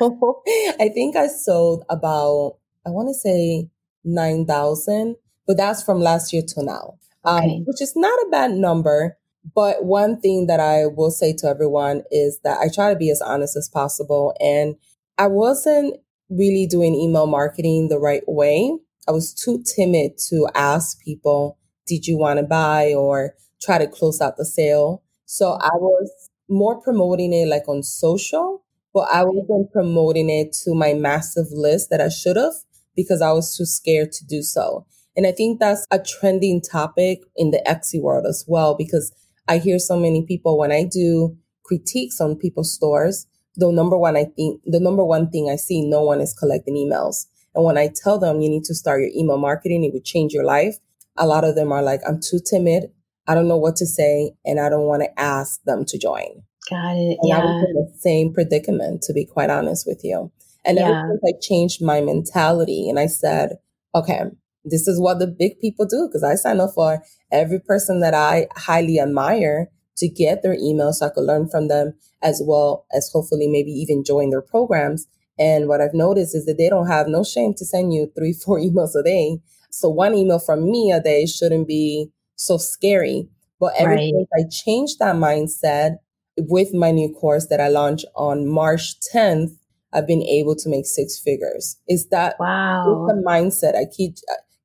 I 0.80 0.88
think 0.88 1.16
I 1.16 1.28
sold 1.28 1.84
about, 1.88 2.58
I 2.86 2.90
want 2.90 3.08
to 3.08 3.14
say 3.14 3.68
9,000, 4.04 5.16
but 5.46 5.56
that's 5.56 5.82
from 5.82 6.00
last 6.00 6.32
year 6.32 6.42
to 6.48 6.62
now, 6.62 6.98
um, 7.24 7.44
okay. 7.44 7.56
um, 7.56 7.64
which 7.66 7.80
is 7.80 7.94
not 7.96 8.18
a 8.26 8.30
bad 8.30 8.52
number. 8.52 9.16
But 9.54 9.84
one 9.84 10.20
thing 10.20 10.46
that 10.46 10.60
I 10.60 10.86
will 10.86 11.10
say 11.10 11.34
to 11.34 11.46
everyone 11.46 12.02
is 12.10 12.40
that 12.44 12.58
I 12.60 12.68
try 12.74 12.90
to 12.90 12.98
be 12.98 13.10
as 13.10 13.20
honest 13.20 13.56
as 13.56 13.68
possible. 13.68 14.34
And 14.40 14.76
I 15.18 15.26
wasn't 15.26 15.96
really 16.30 16.66
doing 16.66 16.94
email 16.94 17.26
marketing 17.26 17.88
the 17.88 17.98
right 17.98 18.22
way. 18.26 18.76
I 19.06 19.12
was 19.12 19.34
too 19.34 19.62
timid 19.62 20.12
to 20.28 20.48
ask 20.54 20.98
people, 21.02 21.58
did 21.86 22.06
you 22.06 22.16
want 22.16 22.38
to 22.38 22.44
buy 22.44 22.94
or 22.94 23.34
try 23.62 23.76
to 23.78 23.86
close 23.86 24.20
out 24.20 24.38
the 24.38 24.46
sale? 24.46 25.02
So 25.26 25.52
I 25.52 25.70
was 25.74 26.10
more 26.48 26.80
promoting 26.80 27.32
it 27.32 27.48
like 27.48 27.68
on 27.68 27.82
social, 27.82 28.63
but 28.94 29.08
I 29.12 29.24
wasn't 29.24 29.72
promoting 29.72 30.30
it 30.30 30.52
to 30.64 30.74
my 30.74 30.94
massive 30.94 31.48
list 31.50 31.90
that 31.90 32.00
I 32.00 32.08
should 32.08 32.36
have 32.36 32.54
because 32.96 33.20
I 33.20 33.32
was 33.32 33.56
too 33.56 33.66
scared 33.66 34.12
to 34.12 34.24
do 34.24 34.40
so. 34.40 34.86
And 35.16 35.26
I 35.26 35.32
think 35.32 35.60
that's 35.60 35.86
a 35.90 35.98
trending 35.98 36.62
topic 36.62 37.20
in 37.36 37.50
the 37.50 37.62
Etsy 37.66 38.00
world 38.00 38.24
as 38.26 38.44
well, 38.46 38.74
because 38.76 39.12
I 39.48 39.58
hear 39.58 39.78
so 39.78 39.98
many 39.98 40.24
people 40.24 40.56
when 40.56 40.72
I 40.72 40.84
do 40.84 41.36
critiques 41.64 42.20
on 42.20 42.36
people's 42.36 42.72
stores, 42.72 43.26
the 43.56 43.70
number 43.70 43.96
one, 43.98 44.16
I 44.16 44.24
think 44.24 44.60
the 44.64 44.80
number 44.80 45.04
one 45.04 45.30
thing 45.30 45.50
I 45.50 45.56
see, 45.56 45.84
no 45.88 46.02
one 46.02 46.20
is 46.20 46.34
collecting 46.34 46.74
emails. 46.74 47.26
And 47.54 47.64
when 47.64 47.78
I 47.78 47.88
tell 48.02 48.18
them 48.18 48.40
you 48.40 48.48
need 48.48 48.64
to 48.64 48.74
start 48.74 49.00
your 49.00 49.10
email 49.14 49.38
marketing, 49.38 49.84
it 49.84 49.92
would 49.92 50.04
change 50.04 50.32
your 50.32 50.44
life. 50.44 50.76
A 51.16 51.26
lot 51.26 51.44
of 51.44 51.54
them 51.54 51.70
are 51.72 51.82
like, 51.82 52.00
I'm 52.06 52.20
too 52.20 52.40
timid. 52.44 52.90
I 53.26 53.34
don't 53.34 53.48
know 53.48 53.56
what 53.56 53.76
to 53.76 53.86
say. 53.86 54.32
And 54.44 54.58
I 54.58 54.68
don't 54.68 54.86
want 54.86 55.02
to 55.02 55.20
ask 55.20 55.62
them 55.64 55.84
to 55.86 55.98
join. 55.98 56.42
Got 56.70 56.96
it. 56.96 57.18
And 57.20 57.28
yeah. 57.28 57.38
I 57.38 57.44
was 57.44 57.66
in 57.68 57.74
the 57.74 57.92
same 57.98 58.32
predicament, 58.32 59.02
to 59.02 59.12
be 59.12 59.24
quite 59.24 59.50
honest 59.50 59.86
with 59.86 60.00
you. 60.02 60.32
And 60.64 60.78
yeah. 60.78 60.88
ever 60.88 61.18
since 61.22 61.34
I 61.34 61.38
changed 61.40 61.82
my 61.82 62.00
mentality 62.00 62.88
and 62.88 62.98
I 62.98 63.06
said, 63.06 63.58
okay, 63.94 64.22
this 64.64 64.88
is 64.88 65.00
what 65.00 65.18
the 65.18 65.26
big 65.26 65.60
people 65.60 65.86
do 65.86 66.08
because 66.08 66.24
I 66.24 66.36
sign 66.36 66.60
up 66.60 66.70
for 66.74 67.02
every 67.30 67.60
person 67.60 68.00
that 68.00 68.14
I 68.14 68.48
highly 68.56 68.98
admire 68.98 69.68
to 69.98 70.08
get 70.08 70.42
their 70.42 70.56
emails 70.56 70.94
so 70.94 71.06
I 71.06 71.10
could 71.10 71.24
learn 71.24 71.48
from 71.48 71.68
them 71.68 71.94
as 72.22 72.42
well 72.44 72.86
as 72.92 73.10
hopefully 73.12 73.46
maybe 73.46 73.70
even 73.70 74.04
join 74.04 74.30
their 74.30 74.42
programs. 74.42 75.06
And 75.38 75.68
what 75.68 75.80
I've 75.80 75.94
noticed 75.94 76.34
is 76.34 76.46
that 76.46 76.56
they 76.56 76.68
don't 76.68 76.86
have 76.86 77.08
no 77.08 77.24
shame 77.24 77.54
to 77.58 77.64
send 77.64 77.92
you 77.92 78.10
three, 78.16 78.32
four 78.44 78.58
emails 78.58 78.98
a 78.98 79.02
day. 79.02 79.38
So 79.70 79.88
one 79.88 80.14
email 80.14 80.38
from 80.38 80.70
me 80.70 80.92
a 80.92 81.00
day 81.00 81.26
shouldn't 81.26 81.68
be 81.68 82.10
so 82.36 82.56
scary. 82.56 83.28
But 83.60 83.74
ever 83.78 83.90
right. 83.90 84.12
since 84.12 84.28
I 84.34 84.48
changed 84.50 84.98
that 84.98 85.16
mindset 85.16 85.96
with 86.38 86.74
my 86.74 86.90
new 86.90 87.12
course 87.12 87.46
that 87.48 87.60
I 87.60 87.68
launched 87.68 88.06
on 88.14 88.48
March 88.48 88.94
10th, 89.14 89.56
I've 89.92 90.06
been 90.06 90.22
able 90.22 90.56
to 90.56 90.68
make 90.68 90.86
six 90.86 91.18
figures. 91.18 91.76
Is 91.88 92.08
that 92.08 92.36
wow? 92.40 93.06
the 93.08 93.14
mindset 93.14 93.76
I 93.76 93.84
keep 93.84 94.16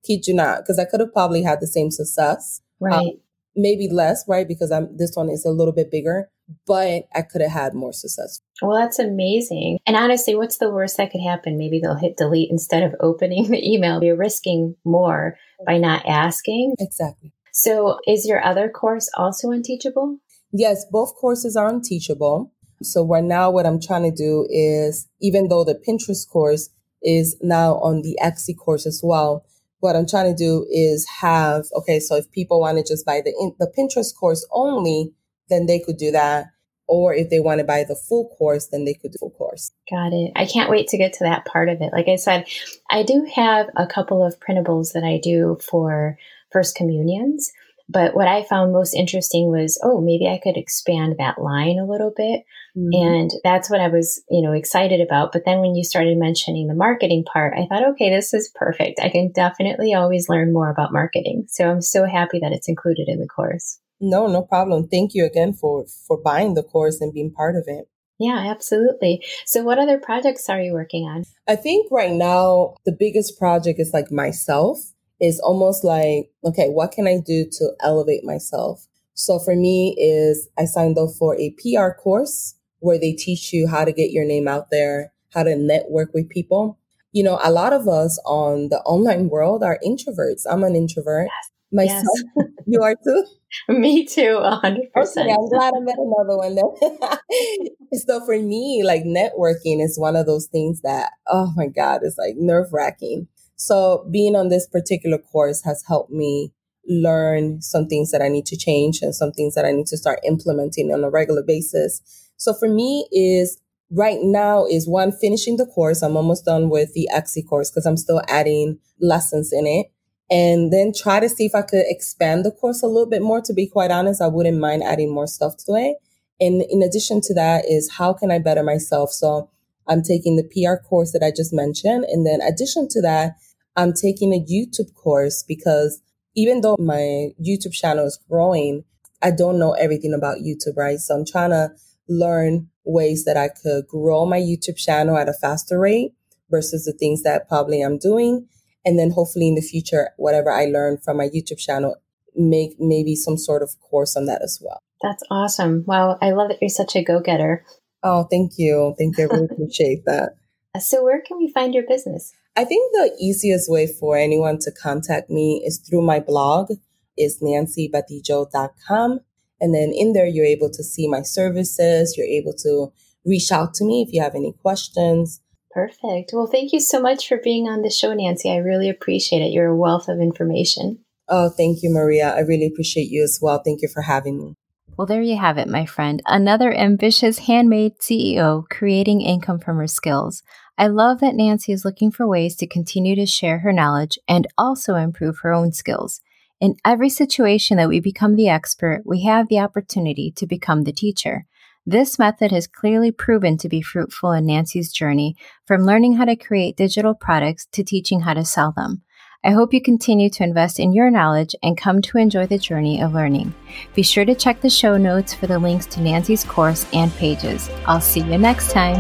kid 0.06 0.28
you 0.28 0.34
not, 0.34 0.60
because 0.60 0.80
I 0.80 0.86
could 0.86 1.00
have 1.00 1.14
probably 1.14 1.44
had 1.44 1.60
the 1.62 1.68
same 1.68 1.92
success. 1.92 2.62
Um, 2.82 2.88
right. 2.88 3.08
Um, 3.08 3.12
maybe 3.56 3.90
less, 3.90 4.24
right? 4.28 4.48
Because 4.48 4.72
I'm 4.72 4.96
this 4.96 5.16
one 5.16 5.30
is 5.30 5.46
a 5.46 5.52
little 5.52 5.74
bit 5.74 5.92
bigger, 5.92 6.30
but 6.66 7.04
I 7.14 7.22
could 7.22 7.42
have 7.42 7.52
had 7.52 7.74
more 7.74 7.94
success. 7.94 8.40
Well, 8.62 8.78
that's 8.78 9.00
amazing. 9.00 9.80
And 9.86 9.96
honestly, 9.96 10.36
what's 10.36 10.58
the 10.58 10.72
worst 10.72 10.98
that 10.98 11.12
could 11.12 11.22
happen? 11.22 11.58
Maybe 11.58 11.80
they'll 11.80 11.96
hit 11.96 12.18
delete 12.18 12.50
instead 12.50 12.84
of 12.84 12.96
opening 13.00 13.50
the 13.50 13.64
email. 13.64 14.04
You're 14.04 14.16
risking 14.16 14.76
more 14.84 15.38
by 15.66 15.78
not 15.78 16.06
asking. 16.08 16.76
Exactly. 16.80 17.34
So, 17.52 18.00
is 18.08 18.26
your 18.28 18.44
other 18.44 18.70
course 18.70 19.10
also 19.18 19.50
on 19.50 19.64
Teachable? 19.64 20.20
Yes, 20.52 20.86
both 20.92 21.16
courses 21.16 21.56
are 21.56 21.68
on 21.68 21.82
Teachable. 21.82 22.52
So, 22.82 23.06
right 23.06 23.24
now, 23.24 23.52
what 23.52 23.66
I'm 23.66 23.80
trying 23.80 24.10
to 24.10 24.16
do 24.16 24.48
is, 24.50 25.08
even 25.22 25.50
though 25.50 25.64
the 25.64 25.76
Pinterest 25.76 26.28
course 26.30 26.70
is 27.04 27.38
now 27.42 27.76
on 27.76 28.02
the 28.02 28.18
Etsy 28.22 28.58
course 28.58 28.86
as 28.86 29.02
well, 29.04 29.46
what 29.80 29.96
I'm 29.96 30.08
trying 30.08 30.34
to 30.34 30.38
do 30.38 30.66
is 30.70 31.08
have, 31.22 31.66
okay, 31.76 32.00
so 32.00 32.16
if 32.16 32.32
people 32.32 32.60
want 32.62 32.78
to 32.78 32.84
just 32.84 33.06
buy 33.06 33.22
the, 33.24 33.34
the 33.60 33.72
Pinterest 33.78 34.16
course 34.18 34.46
only, 34.52 35.14
then 35.50 35.66
they 35.66 35.80
could 35.80 35.98
do 35.98 36.12
that. 36.12 36.48
Or 36.88 37.14
if 37.14 37.30
they 37.30 37.40
want 37.40 37.60
to 37.60 37.66
buy 37.66 37.84
the 37.88 37.96
full 37.96 38.30
course, 38.38 38.68
then 38.68 38.84
they 38.84 38.94
could 38.94 39.12
do 39.12 39.14
the 39.14 39.20
full 39.20 39.32
course. 39.32 39.72
Got 39.90 40.12
it. 40.12 40.32
I 40.36 40.46
can't 40.46 40.72
wait 40.72 40.88
to 40.90 40.98
get 40.98 41.14
to 41.14 41.24
that 41.26 41.46
part 41.46 41.70
of 41.70 41.82
it. 41.82 41.94
Like 41.94 42.08
I 42.08 42.16
said, 42.16 42.48
I 42.90 43.04
do 43.04 43.28
have 43.36 43.68
a 43.76 43.86
couple 43.86 44.26
of 44.26 44.40
printables 44.40 44.94
that 44.94 45.04
I 45.04 45.20
do 45.22 45.60
for 45.62 46.18
First 46.52 46.76
Communions. 46.76 47.52
But 47.90 48.16
what 48.16 48.28
I 48.28 48.44
found 48.44 48.72
most 48.72 48.94
interesting 48.94 49.50
was, 49.50 49.80
oh, 49.84 50.00
maybe 50.00 50.28
I 50.28 50.40
could 50.42 50.58
expand 50.58 51.16
that 51.18 51.42
line 51.42 51.80
a 51.80 51.90
little 51.90 52.14
bit. 52.16 52.44
Mm-hmm. 52.78 52.90
And 52.94 53.32
that's 53.44 53.70
what 53.70 53.82
I 53.82 53.88
was, 53.88 54.22
you 54.30 54.44
know, 54.44 54.54
excited 54.54 55.02
about. 55.02 55.32
But 55.32 55.44
then 55.46 55.60
when 55.60 55.74
you 55.74 55.84
started 55.84 56.18
mentioning 56.18 56.68
the 56.68 56.76
marketing 56.76 57.26
part, 57.32 57.56
I 57.58 57.66
thought, 57.66 57.88
okay, 57.90 58.12
this 58.12 58.34
is 58.34 58.52
perfect. 58.54 59.00
I 59.02 59.10
can 59.10 59.32
definitely 59.32 59.96
always 59.96 60.30
learn 60.30 60.54
more 60.54 60.70
about 60.70 60.94
marketing. 60.94 61.46
So 61.48 61.70
I'm 61.70 61.82
so 61.82 62.06
happy 62.06 62.40
that 62.40 62.52
it's 62.52 62.70
included 62.70 63.08
in 63.08 63.20
the 63.20 63.28
course. 63.28 63.80
No, 64.00 64.28
no 64.28 64.44
problem. 64.44 64.88
Thank 64.88 65.14
you 65.14 65.26
again 65.26 65.54
for 65.54 65.86
for 66.08 66.18
buying 66.18 66.54
the 66.54 66.64
course 66.64 67.02
and 67.02 67.14
being 67.14 67.32
part 67.32 67.56
of 67.56 67.66
it. 67.68 67.90
Yeah, 68.20 68.38
absolutely. 68.50 69.24
So 69.46 69.64
what 69.64 69.80
other 69.80 69.98
projects 69.98 70.50
are 70.50 70.62
you 70.62 70.74
working 70.74 71.06
on? 71.06 71.24
I 71.48 71.56
think 71.56 71.90
right 71.90 72.12
now 72.12 72.76
the 72.86 72.92
biggest 72.92 73.38
project 73.40 73.80
is 73.80 73.94
like 73.94 74.12
myself 74.12 74.94
is 75.20 75.40
almost 75.40 75.84
like, 75.84 76.32
okay, 76.46 76.68
what 76.70 76.92
can 76.92 77.08
I 77.08 77.20
do 77.26 77.46
to 77.52 77.72
elevate 77.82 78.24
myself? 78.24 78.88
So 79.14 79.38
for 79.40 79.56
me 79.56 79.96
is 80.00 80.48
I 80.58 80.66
signed 80.66 80.98
up 80.98 81.10
for 81.18 81.36
a 81.40 81.54
PR 81.60 81.90
course 81.90 82.56
where 82.80 82.98
they 82.98 83.12
teach 83.12 83.52
you 83.52 83.68
how 83.68 83.84
to 83.84 83.92
get 83.92 84.12
your 84.12 84.26
name 84.26 84.48
out 84.48 84.68
there, 84.72 85.12
how 85.34 85.44
to 85.44 85.56
network 85.56 86.14
with 86.14 86.30
people. 86.30 86.80
You 87.12 87.24
know, 87.24 87.40
a 87.44 87.52
lot 87.52 87.74
of 87.74 87.88
us 87.88 88.20
on 88.26 88.70
the 88.70 88.80
online 88.86 89.30
world 89.30 89.64
are 89.64 89.80
introverts. 89.86 90.44
I'm 90.50 90.64
an 90.64 90.76
introvert. 90.76 91.28
Yes. 91.28 91.52
Myself, 91.72 92.20
yes. 92.38 92.48
you 92.68 92.82
are 92.82 92.96
too? 92.96 93.26
Me 93.68 94.06
too, 94.06 94.40
100%. 94.42 94.78
Okay, 94.96 95.32
I'm 95.32 95.50
glad 95.50 95.74
I 95.76 95.80
met 95.80 95.96
another 95.98 96.38
one 96.38 96.56
so 97.94 98.24
for 98.26 98.40
me, 98.40 98.84
like 98.86 99.04
networking 99.04 99.84
is 99.84 99.98
one 99.98 100.16
of 100.16 100.28
those 100.28 100.48
things 100.48 100.82
that, 100.82 101.12
oh 101.28 101.52
my 101.56 101.68
God, 101.68 102.02
it's 102.04 102.18
like 102.18 102.36
nerve 102.38 102.68
wracking. 102.72 103.28
So 103.60 104.08
being 104.10 104.36
on 104.38 104.48
this 104.48 104.66
particular 104.66 105.18
course 105.18 105.64
has 105.66 105.84
helped 105.86 106.12
me 106.12 106.54
learn 106.88 107.62
some 107.62 107.88
things 107.88 108.10
that 108.12 108.22
I 108.22 108.30
need 108.30 108.46
to 108.48 108.58
change 108.58 109.02
and 109.02 109.14
some 109.14 109.34
things 109.34 109.54
that 109.54 109.66
I 109.66 109.72
need 109.72 109.88
to 109.88 109.98
start 109.98 110.20
implementing 110.26 110.94
on 110.94 111.04
a 111.04 111.10
regular 111.10 111.44
basis. 111.44 112.02
So 112.38 112.54
for 112.54 112.70
me 112.70 113.06
is 113.12 113.60
right 113.92 114.20
now 114.22 114.66
is 114.66 114.88
one 114.88 115.12
finishing 115.12 115.58
the 115.58 115.66
course. 115.66 116.02
I'm 116.02 116.16
almost 116.16 116.46
done 116.46 116.70
with 116.70 116.94
the 116.94 117.10
Etsy 117.14 117.46
course 117.46 117.70
because 117.70 117.86
I'm 117.86 117.98
still 117.98 118.22
adding 118.30 118.80
lessons 119.02 119.52
in 119.52 119.68
it. 119.68 119.92
and 120.32 120.72
then 120.72 120.94
try 120.96 121.20
to 121.20 121.28
see 121.28 121.46
if 121.46 121.56
I 121.56 121.64
could 121.64 121.86
expand 121.88 122.46
the 122.46 122.52
course 122.52 122.84
a 122.84 122.88
little 122.88 123.10
bit 123.10 123.22
more. 123.22 123.42
To 123.42 123.54
be 123.54 123.68
quite 123.68 123.92
honest, 123.92 124.22
I 124.22 124.28
wouldn't 124.28 124.60
mind 124.60 124.84
adding 124.84 125.12
more 125.14 125.28
stuff 125.28 125.58
to 125.66 125.74
it. 125.74 125.98
And 126.40 126.62
in 126.70 126.82
addition 126.84 127.20
to 127.22 127.34
that 127.34 127.66
is 127.68 127.92
how 127.98 128.14
can 128.14 128.32
I 128.32 128.40
better 128.40 128.64
myself? 128.64 129.12
So 129.12 129.50
I'm 129.88 130.04
taking 130.04 130.36
the 130.36 130.44
PR 130.44 130.82
course 130.88 131.12
that 131.14 131.24
I 131.24 131.32
just 131.36 131.52
mentioned. 131.52 132.06
And 132.06 132.26
then 132.26 132.42
addition 132.42 132.88
to 132.92 133.02
that, 133.02 133.38
I'm 133.76 133.94
taking 133.94 134.34
a 134.34 134.44
YouTube 134.44 134.94
course 134.94 135.44
because 135.48 136.02
even 136.36 136.62
though 136.62 136.78
my 136.80 137.30
YouTube 137.42 137.74
channel 137.74 138.06
is 138.06 138.20
growing, 138.30 138.84
I 139.22 139.32
don't 139.32 139.60
know 139.60 139.74
everything 139.74 140.14
about 140.14 140.38
YouTube, 140.40 140.78
right? 140.78 141.00
So 141.00 141.16
I'm 141.16 141.26
trying 141.26 141.52
to 141.52 141.72
learn 142.08 142.70
ways 142.86 143.26
that 143.26 143.38
I 143.38 143.50
could 143.50 143.88
grow 143.88 144.26
my 144.26 144.40
YouTube 144.40 144.78
channel 144.78 145.18
at 145.18 145.30
a 145.30 145.34
faster 145.34 145.80
rate 145.80 146.14
versus 146.50 146.86
the 146.86 146.94
things 146.94 147.24
that 147.24 147.48
probably 147.48 147.82
I'm 147.82 147.98
doing. 147.98 148.48
And 148.86 148.98
then 148.98 149.12
hopefully 149.12 149.48
in 149.48 149.56
the 149.56 149.62
future, 149.62 150.10
whatever 150.18 150.52
I 150.52 150.66
learn 150.66 150.98
from 150.98 151.18
my 151.18 151.28
YouTube 151.28 151.60
channel, 151.60 151.96
make 152.36 152.72
maybe 152.80 153.16
some 153.16 153.38
sort 153.38 153.62
of 153.62 153.72
course 153.80 154.16
on 154.16 154.26
that 154.26 154.42
as 154.42 154.60
well. 154.62 154.82
That's 155.02 155.24
awesome. 155.30 155.84
Wow. 155.86 156.18
I 156.22 156.32
love 156.32 156.50
that 156.50 156.60
you're 156.62 156.70
such 156.70 156.96
a 156.96 157.04
go 157.04 157.20
getter. 157.20 157.66
Oh, 158.04 158.24
thank 158.24 158.54
you. 158.58 158.96
Thank 158.98 159.18
you. 159.18 159.26
I 159.26 159.34
really 159.34 159.48
appreciate 159.52 160.06
that. 160.06 160.36
So, 160.80 161.04
where 161.04 161.22
can 161.22 161.38
we 161.38 161.52
find 161.52 161.74
your 161.74 161.84
business? 161.88 162.34
I 162.56 162.66
think 162.66 162.92
the 162.92 163.16
easiest 163.20 163.70
way 163.70 163.88
for 163.88 164.18
anyone 164.18 164.60
to 164.60 164.72
contact 164.72 165.30
me 165.30 165.64
is 165.66 165.80
through 165.80 166.02
my 166.02 166.20
blog. 166.20 166.72
Is 167.18 167.42
nancybadillo.com. 167.42 169.20
And 169.62 169.76
then 169.76 169.92
in 169.94 170.14
there, 170.14 170.28
you're 170.28 170.46
able 170.46 170.70
to 170.70 170.84
see 170.84 171.08
my 171.08 171.22
services. 171.22 172.16
You're 172.18 172.28
able 172.28 172.54
to 172.64 172.94
reach 173.26 173.52
out 173.52 173.74
to 173.76 173.84
me 173.84 174.02
if 174.02 174.14
you 174.14 174.22
have 174.22 174.36
any 174.36 174.54
questions. 174.54 175.42
Perfect. 175.72 176.32
Well, 176.34 176.48
thank 176.48 176.72
you 176.74 176.80
so 176.80 177.00
much 177.00 177.28
for 177.28 177.38
being 177.44 177.68
on 177.68 177.82
the 177.82 177.90
show, 177.90 178.14
Nancy. 178.14 178.50
I 178.50 178.58
really 178.58 178.90
appreciate 178.90 179.42
it. 179.42 179.52
You're 179.52 179.68
a 179.68 179.76
wealth 179.76 180.08
of 180.08 180.20
information. 180.20 181.00
Oh, 181.28 181.50
thank 181.50 181.84
you, 181.84 181.92
Maria. 181.92 182.34
I 182.34 182.40
really 182.40 182.66
appreciate 182.66 183.10
you 183.10 183.24
as 183.24 183.40
well. 183.42 183.62
Thank 183.64 183.82
you 183.82 183.88
for 183.88 184.02
having 184.02 184.38
me. 184.38 184.56
Well, 184.98 185.06
there 185.06 185.22
you 185.22 185.38
have 185.38 185.58
it, 185.58 185.70
my 185.70 185.86
friend. 185.86 186.22
Another 186.26 186.74
ambitious 186.74 187.40
handmade 187.40 188.00
CEO 188.00 188.68
creating 188.70 189.22
income 189.22 189.60
from 189.60 189.78
her 189.78 189.88
skills. 189.88 190.44
I 190.80 190.88
love 190.88 191.20
that 191.20 191.36
Nancy 191.36 191.74
is 191.74 191.84
looking 191.84 192.10
for 192.10 192.26
ways 192.26 192.56
to 192.56 192.66
continue 192.66 193.14
to 193.18 193.26
share 193.26 193.60
her 193.60 193.74
knowledge 193.74 194.18
and 194.30 194.48
also 194.58 194.96
improve 194.96 195.40
her 195.40 195.52
own 195.52 195.74
skills. 195.74 196.22
In 196.62 196.78
every 196.86 197.10
situation 197.10 197.76
that 197.76 197.90
we 197.90 198.00
become 198.00 198.38
the 198.38 198.48
expert, 198.48 199.02
we 199.06 199.24
have 199.24 199.50
the 199.50 199.60
opportunity 199.60 200.32
to 200.38 200.48
become 200.48 200.86
the 200.86 200.94
teacher. 200.94 201.46
This 201.86 202.18
method 202.18 202.54
has 202.54 202.66
clearly 202.66 203.12
proven 203.12 203.58
to 203.58 203.68
be 203.68 203.82
fruitful 203.82 204.32
in 204.32 204.46
Nancy's 204.46 204.94
journey 204.94 205.36
from 205.66 205.84
learning 205.84 206.14
how 206.14 206.24
to 206.24 206.38
create 206.38 206.78
digital 206.78 207.14
products 207.14 207.68
to 207.74 207.84
teaching 207.84 208.22
how 208.22 208.34
to 208.34 208.46
sell 208.46 208.72
them. 208.74 209.02
I 209.42 209.52
hope 209.52 209.74
you 209.74 209.80
continue 209.80 210.30
to 210.32 210.44
invest 210.44 210.82
in 210.82 210.92
your 210.92 211.10
knowledge 211.10 211.56
and 211.64 211.78
come 211.78 212.02
to 212.02 212.18
enjoy 212.18 212.46
the 212.48 212.58
journey 212.58 213.02
of 213.02 213.14
learning. 213.14 213.56
Be 213.96 214.04
sure 214.04 214.26
to 214.26 214.36
check 214.36 214.60
the 214.60 214.70
show 214.70 214.98
notes 214.98 215.34
for 215.34 215.48
the 215.48 215.58
links 215.58 215.86
to 215.86 216.02
Nancy's 216.02 216.44
course 216.44 216.86
and 216.92 217.10
pages. 217.14 217.70
I'll 217.86 218.02
see 218.02 218.20
you 218.20 218.38
next 218.38 218.72
time. 218.72 218.98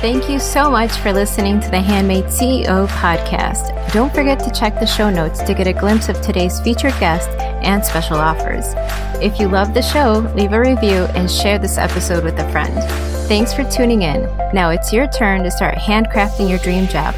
Thank 0.00 0.30
you 0.30 0.38
so 0.38 0.70
much 0.70 0.92
for 0.92 1.12
listening 1.12 1.60
to 1.60 1.70
the 1.70 1.82
Handmade 1.82 2.24
CEO 2.24 2.86
podcast. 2.88 3.92
Don't 3.92 4.12
forget 4.14 4.38
to 4.40 4.50
check 4.50 4.80
the 4.80 4.86
show 4.86 5.10
notes 5.10 5.42
to 5.42 5.52
get 5.52 5.66
a 5.66 5.72
glimpse 5.74 6.08
of 6.08 6.18
today's 6.22 6.60
featured 6.60 6.98
guest 6.98 7.28
and 7.62 7.84
special 7.84 8.16
offers. 8.16 8.64
If 9.22 9.38
you 9.38 9.48
love 9.48 9.74
the 9.74 9.82
show, 9.82 10.32
leave 10.34 10.54
a 10.54 10.60
review 10.60 11.04
and 11.14 11.30
share 11.30 11.58
this 11.58 11.76
episode 11.76 12.24
with 12.24 12.38
a 12.38 12.50
friend. 12.50 12.72
Thanks 13.28 13.52
for 13.52 13.64
tuning 13.64 14.00
in. 14.00 14.22
Now 14.54 14.70
it's 14.70 14.94
your 14.94 15.08
turn 15.08 15.42
to 15.42 15.50
start 15.50 15.74
handcrafting 15.74 16.48
your 16.48 16.58
dream 16.60 16.88
job. 16.88 17.14